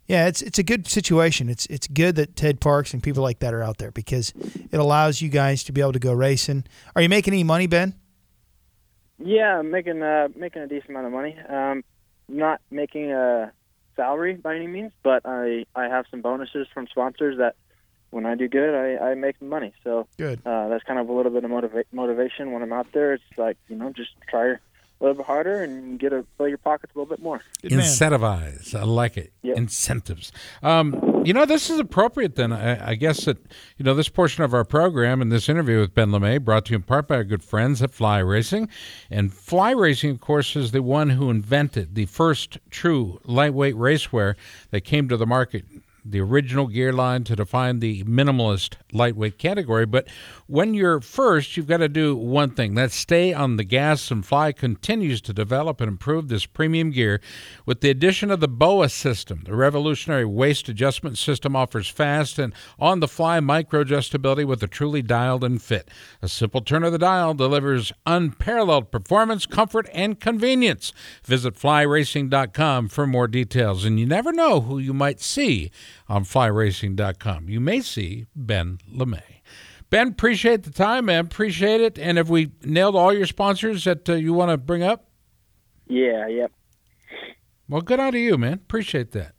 yeah, 0.04 0.26
it's 0.26 0.42
it's 0.42 0.58
a 0.58 0.62
good 0.62 0.86
situation. 0.86 1.48
It's 1.48 1.64
it's 1.66 1.88
good 1.88 2.16
that 2.16 2.36
Ted 2.36 2.60
Parks 2.60 2.92
and 2.92 3.02
people 3.02 3.22
like 3.22 3.38
that 3.38 3.54
are 3.54 3.62
out 3.62 3.78
there 3.78 3.90
because 3.90 4.34
it 4.36 4.78
allows 4.78 5.22
you 5.22 5.30
guys 5.30 5.64
to 5.64 5.72
be 5.72 5.80
able 5.80 5.94
to 5.94 5.98
go 5.98 6.12
racing. 6.12 6.66
Are 6.94 7.00
you 7.00 7.08
making 7.08 7.32
any 7.32 7.44
money, 7.44 7.66
Ben? 7.66 7.94
Yeah, 9.18 9.60
I'm 9.60 9.70
making 9.70 10.02
uh, 10.02 10.28
making 10.36 10.60
a 10.60 10.66
decent 10.66 10.90
amount 10.90 11.06
of 11.06 11.12
money. 11.12 11.34
Um, 11.48 11.82
not 12.28 12.60
making 12.70 13.10
a 13.10 13.52
salary 13.96 14.34
by 14.34 14.54
any 14.54 14.66
means, 14.66 14.92
but 15.02 15.22
I 15.24 15.64
I 15.74 15.84
have 15.84 16.04
some 16.10 16.20
bonuses 16.20 16.66
from 16.74 16.88
sponsors 16.88 17.38
that 17.38 17.56
when 18.12 18.26
I 18.26 18.34
do 18.34 18.46
good, 18.46 18.74
I, 18.74 19.10
I 19.10 19.14
make 19.14 19.40
money. 19.42 19.72
So 19.82 20.06
Good. 20.18 20.40
uh, 20.46 20.68
that's 20.68 20.84
kind 20.84 21.00
of 21.00 21.08
a 21.08 21.12
little 21.12 21.32
bit 21.32 21.44
of 21.44 21.50
motiva- 21.50 21.84
motivation 21.92 22.52
when 22.52 22.62
I'm 22.62 22.72
out 22.72 22.86
there. 22.92 23.14
It's 23.14 23.24
like 23.36 23.56
you 23.68 23.76
know, 23.76 23.90
just 23.92 24.10
try 24.28 24.46
a 24.50 24.58
little 25.00 25.16
bit 25.16 25.26
harder 25.26 25.62
and 25.62 25.98
get 25.98 26.12
a 26.12 26.24
fill 26.36 26.46
your 26.46 26.58
pockets 26.58 26.92
a 26.94 26.98
little 26.98 27.12
bit 27.12 27.22
more. 27.22 27.40
Good 27.60 27.72
man. 27.72 27.80
Incentivize. 27.80 28.78
I 28.78 28.84
like 28.84 29.16
it. 29.16 29.32
Yep. 29.42 29.56
Incentives. 29.56 30.30
Um, 30.62 31.22
you 31.24 31.32
know, 31.32 31.44
this 31.44 31.70
is 31.70 31.80
appropriate 31.80 32.36
then. 32.36 32.52
I, 32.52 32.90
I 32.90 32.94
guess 32.94 33.24
that, 33.24 33.38
you 33.78 33.84
know, 33.84 33.94
this 33.94 34.08
portion 34.08 34.44
of 34.44 34.54
our 34.54 34.64
program 34.64 35.20
and 35.20 35.32
this 35.32 35.48
interview 35.48 35.80
with 35.80 35.94
Ben 35.94 36.10
LaMay 36.10 36.40
brought 36.44 36.66
to 36.66 36.70
you 36.72 36.76
in 36.76 36.82
part 36.82 37.08
by 37.08 37.16
our 37.16 37.24
good 37.24 37.42
friends 37.42 37.82
at 37.82 37.90
Fly 37.90 38.18
Racing. 38.20 38.68
And 39.10 39.32
Fly 39.32 39.72
Racing, 39.72 40.10
of 40.10 40.20
course, 40.20 40.54
is 40.54 40.70
the 40.70 40.82
one 40.82 41.10
who 41.10 41.30
invented 41.30 41.96
the 41.96 42.06
first 42.06 42.58
true 42.70 43.20
lightweight 43.24 43.74
racewear 43.74 44.36
that 44.70 44.82
came 44.82 45.08
to 45.08 45.16
the 45.16 45.26
market. 45.26 45.64
The 46.04 46.20
original 46.20 46.66
gear 46.66 46.92
line 46.92 47.22
to 47.24 47.36
define 47.36 47.78
the 47.78 48.02
minimalist 48.02 48.74
lightweight 48.92 49.38
category. 49.38 49.86
But 49.86 50.08
when 50.48 50.74
you're 50.74 51.00
first, 51.00 51.56
you've 51.56 51.68
got 51.68 51.76
to 51.76 51.88
do 51.88 52.16
one 52.16 52.50
thing 52.50 52.74
that's 52.74 52.96
stay 52.96 53.32
on 53.32 53.56
the 53.56 53.62
gas. 53.62 54.10
And 54.10 54.26
Fly 54.26 54.50
continues 54.50 55.20
to 55.22 55.32
develop 55.32 55.80
and 55.80 55.88
improve 55.88 56.26
this 56.26 56.44
premium 56.44 56.90
gear 56.90 57.20
with 57.66 57.82
the 57.82 57.90
addition 57.90 58.32
of 58.32 58.40
the 58.40 58.48
BOA 58.48 58.88
system. 58.88 59.42
The 59.44 59.54
revolutionary 59.54 60.24
waist 60.24 60.68
adjustment 60.68 61.18
system 61.18 61.54
offers 61.54 61.86
fast 61.86 62.36
and 62.36 62.52
on 62.80 62.98
the 62.98 63.06
fly 63.08 63.38
micro 63.38 63.84
adjustability 63.84 64.44
with 64.44 64.62
a 64.64 64.66
truly 64.66 65.02
dialed 65.02 65.44
in 65.44 65.60
fit. 65.60 65.88
A 66.20 66.28
simple 66.28 66.62
turn 66.62 66.82
of 66.82 66.90
the 66.90 66.98
dial 66.98 67.32
delivers 67.32 67.92
unparalleled 68.06 68.90
performance, 68.90 69.46
comfort, 69.46 69.88
and 69.92 70.18
convenience. 70.18 70.92
Visit 71.24 71.54
flyracing.com 71.54 72.88
for 72.88 73.06
more 73.06 73.28
details. 73.28 73.84
And 73.84 74.00
you 74.00 74.06
never 74.06 74.32
know 74.32 74.62
who 74.62 74.78
you 74.78 74.92
might 74.92 75.20
see 75.20 75.70
on 76.08 76.24
flyracing.com. 76.24 77.48
You 77.48 77.60
may 77.60 77.80
see 77.80 78.26
Ben 78.34 78.78
LaMay. 78.92 79.22
Ben, 79.90 80.08
appreciate 80.08 80.62
the 80.62 80.70
time, 80.70 81.04
man. 81.06 81.26
Appreciate 81.26 81.80
it. 81.80 81.98
And 81.98 82.16
have 82.18 82.30
we 82.30 82.52
nailed 82.64 82.96
all 82.96 83.12
your 83.12 83.26
sponsors 83.26 83.84
that 83.84 84.08
uh, 84.08 84.14
you 84.14 84.32
want 84.32 84.50
to 84.50 84.56
bring 84.56 84.82
up? 84.82 85.08
Yeah, 85.86 86.26
yep. 86.28 86.50
Well, 87.68 87.82
good 87.82 88.00
on 88.00 88.12
to 88.12 88.18
you, 88.18 88.38
man. 88.38 88.54
Appreciate 88.54 89.12
that. 89.12 89.34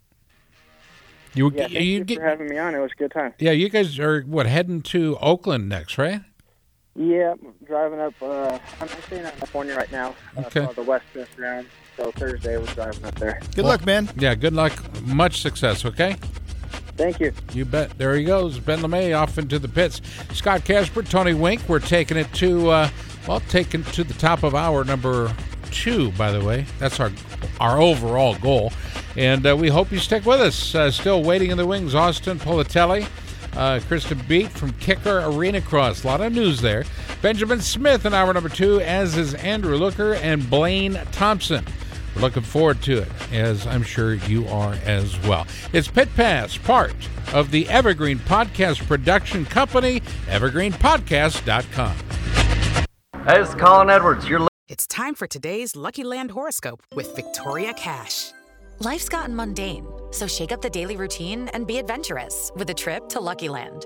You, 1.33 1.49
Yeah, 1.51 1.61
thank 1.63 1.71
you 1.73 1.79
you 1.81 2.03
get, 2.03 2.19
for 2.19 2.25
having 2.25 2.47
me 2.47 2.57
on. 2.59 2.75
It 2.75 2.79
was 2.79 2.91
a 2.95 2.99
good 2.99 3.11
time. 3.11 3.33
yeah, 3.39 3.51
you 3.51 3.69
guys 3.69 3.97
are 3.99 4.21
what 4.21 4.45
heading 4.45 4.81
to 4.83 5.17
Oakland 5.19 5.67
next, 5.67 5.97
right? 5.97 6.21
Yeah, 6.95 7.33
driving 7.65 7.99
up. 7.99 8.13
Uh, 8.21 8.59
I'm 8.79 8.87
staying 9.07 9.25
in 9.25 9.31
California 9.31 9.75
right 9.75 9.91
now. 9.91 10.13
Uh, 10.37 10.41
Okay. 10.41 10.65
for 10.67 10.73
the 10.73 10.83
West 10.83 11.05
Coast 11.11 11.31
round. 11.39 11.65
So 11.97 12.11
Thursday 12.11 12.57
we're 12.57 12.65
driving 12.67 13.03
up 13.05 13.15
there. 13.15 13.39
Good 13.55 13.65
luck, 13.65 13.83
man. 13.85 14.09
Yeah, 14.15 14.35
good 14.35 14.53
luck. 14.53 14.73
Much 15.03 15.41
success, 15.41 15.83
okay? 15.85 16.15
Thank 16.95 17.19
you. 17.19 17.33
You 17.53 17.65
bet. 17.65 17.97
There 17.97 18.15
he 18.15 18.23
goes. 18.23 18.59
Ben 18.59 18.79
LaMay 18.79 19.17
off 19.17 19.37
into 19.37 19.59
the 19.59 19.67
pits. 19.67 20.01
Scott 20.33 20.63
Casper, 20.63 21.01
Tony 21.01 21.33
Wink. 21.33 21.61
We're 21.67 21.79
taking 21.79 22.17
it 22.17 22.31
to, 22.33 22.69
uh, 22.69 22.89
well, 23.27 23.39
taking 23.41 23.83
to 23.83 24.03
the 24.03 24.13
top 24.13 24.43
of 24.43 24.53
hour 24.53 24.83
number 24.83 25.35
two, 25.71 26.11
by 26.11 26.31
the 26.31 26.43
way. 26.43 26.65
That's 26.79 26.99
our 26.99 27.11
our 27.59 27.81
overall 27.81 28.35
goal. 28.35 28.71
And 29.15 29.45
uh, 29.45 29.55
we 29.55 29.69
hope 29.69 29.91
you 29.91 29.99
stick 29.99 30.25
with 30.25 30.41
us. 30.41 30.75
Uh, 30.75 30.91
still 30.91 31.23
waiting 31.23 31.51
in 31.51 31.57
the 31.57 31.65
wings, 31.65 31.95
Austin 31.95 32.39
Politelli. 32.39 33.07
Uh, 33.55 33.79
Kristen 33.87 34.19
Beat 34.27 34.49
from 34.49 34.73
Kicker 34.73 35.19
Arena 35.19 35.61
Cross. 35.61 36.03
A 36.03 36.07
lot 36.07 36.21
of 36.21 36.33
news 36.33 36.61
there. 36.61 36.85
Benjamin 37.21 37.61
Smith 37.61 38.05
in 38.05 38.13
hour 38.13 38.33
number 38.33 38.49
two, 38.49 38.79
as 38.81 39.15
is 39.15 39.35
Andrew 39.35 39.77
Luker 39.77 40.15
and 40.15 40.49
Blaine 40.49 40.99
Thompson. 41.11 41.63
We're 42.15 42.21
looking 42.21 42.43
forward 42.43 42.81
to 42.83 42.99
it, 43.01 43.07
as 43.31 43.65
I'm 43.67 43.83
sure 43.83 44.13
you 44.13 44.47
are 44.47 44.73
as 44.85 45.19
well. 45.27 45.47
It's 45.71 45.87
Pit 45.87 46.09
Pass, 46.15 46.57
part 46.57 46.95
of 47.33 47.51
the 47.51 47.67
Evergreen 47.69 48.19
Podcast 48.19 48.85
Production 48.87 49.45
Company, 49.45 50.01
evergreenpodcast.com. 50.27 51.95
Hey, 53.25 53.41
it's 53.41 53.55
Colin 53.55 53.89
Edwards. 53.89 54.27
You're 54.27 54.47
It's 54.67 54.85
time 54.85 55.15
for 55.15 55.27
today's 55.27 55.75
Lucky 55.75 56.03
Land 56.03 56.31
horoscope 56.31 56.83
with 56.95 57.15
Victoria 57.15 57.73
Cash. 57.73 58.31
Life's 58.79 59.07
gotten 59.07 59.35
mundane, 59.35 59.87
so 60.11 60.27
shake 60.27 60.51
up 60.51 60.61
the 60.61 60.69
daily 60.69 60.97
routine 60.97 61.47
and 61.49 61.65
be 61.65 61.77
adventurous 61.77 62.51
with 62.55 62.69
a 62.69 62.73
trip 62.73 63.07
to 63.09 63.19
Lucky 63.21 63.47
Land. 63.49 63.85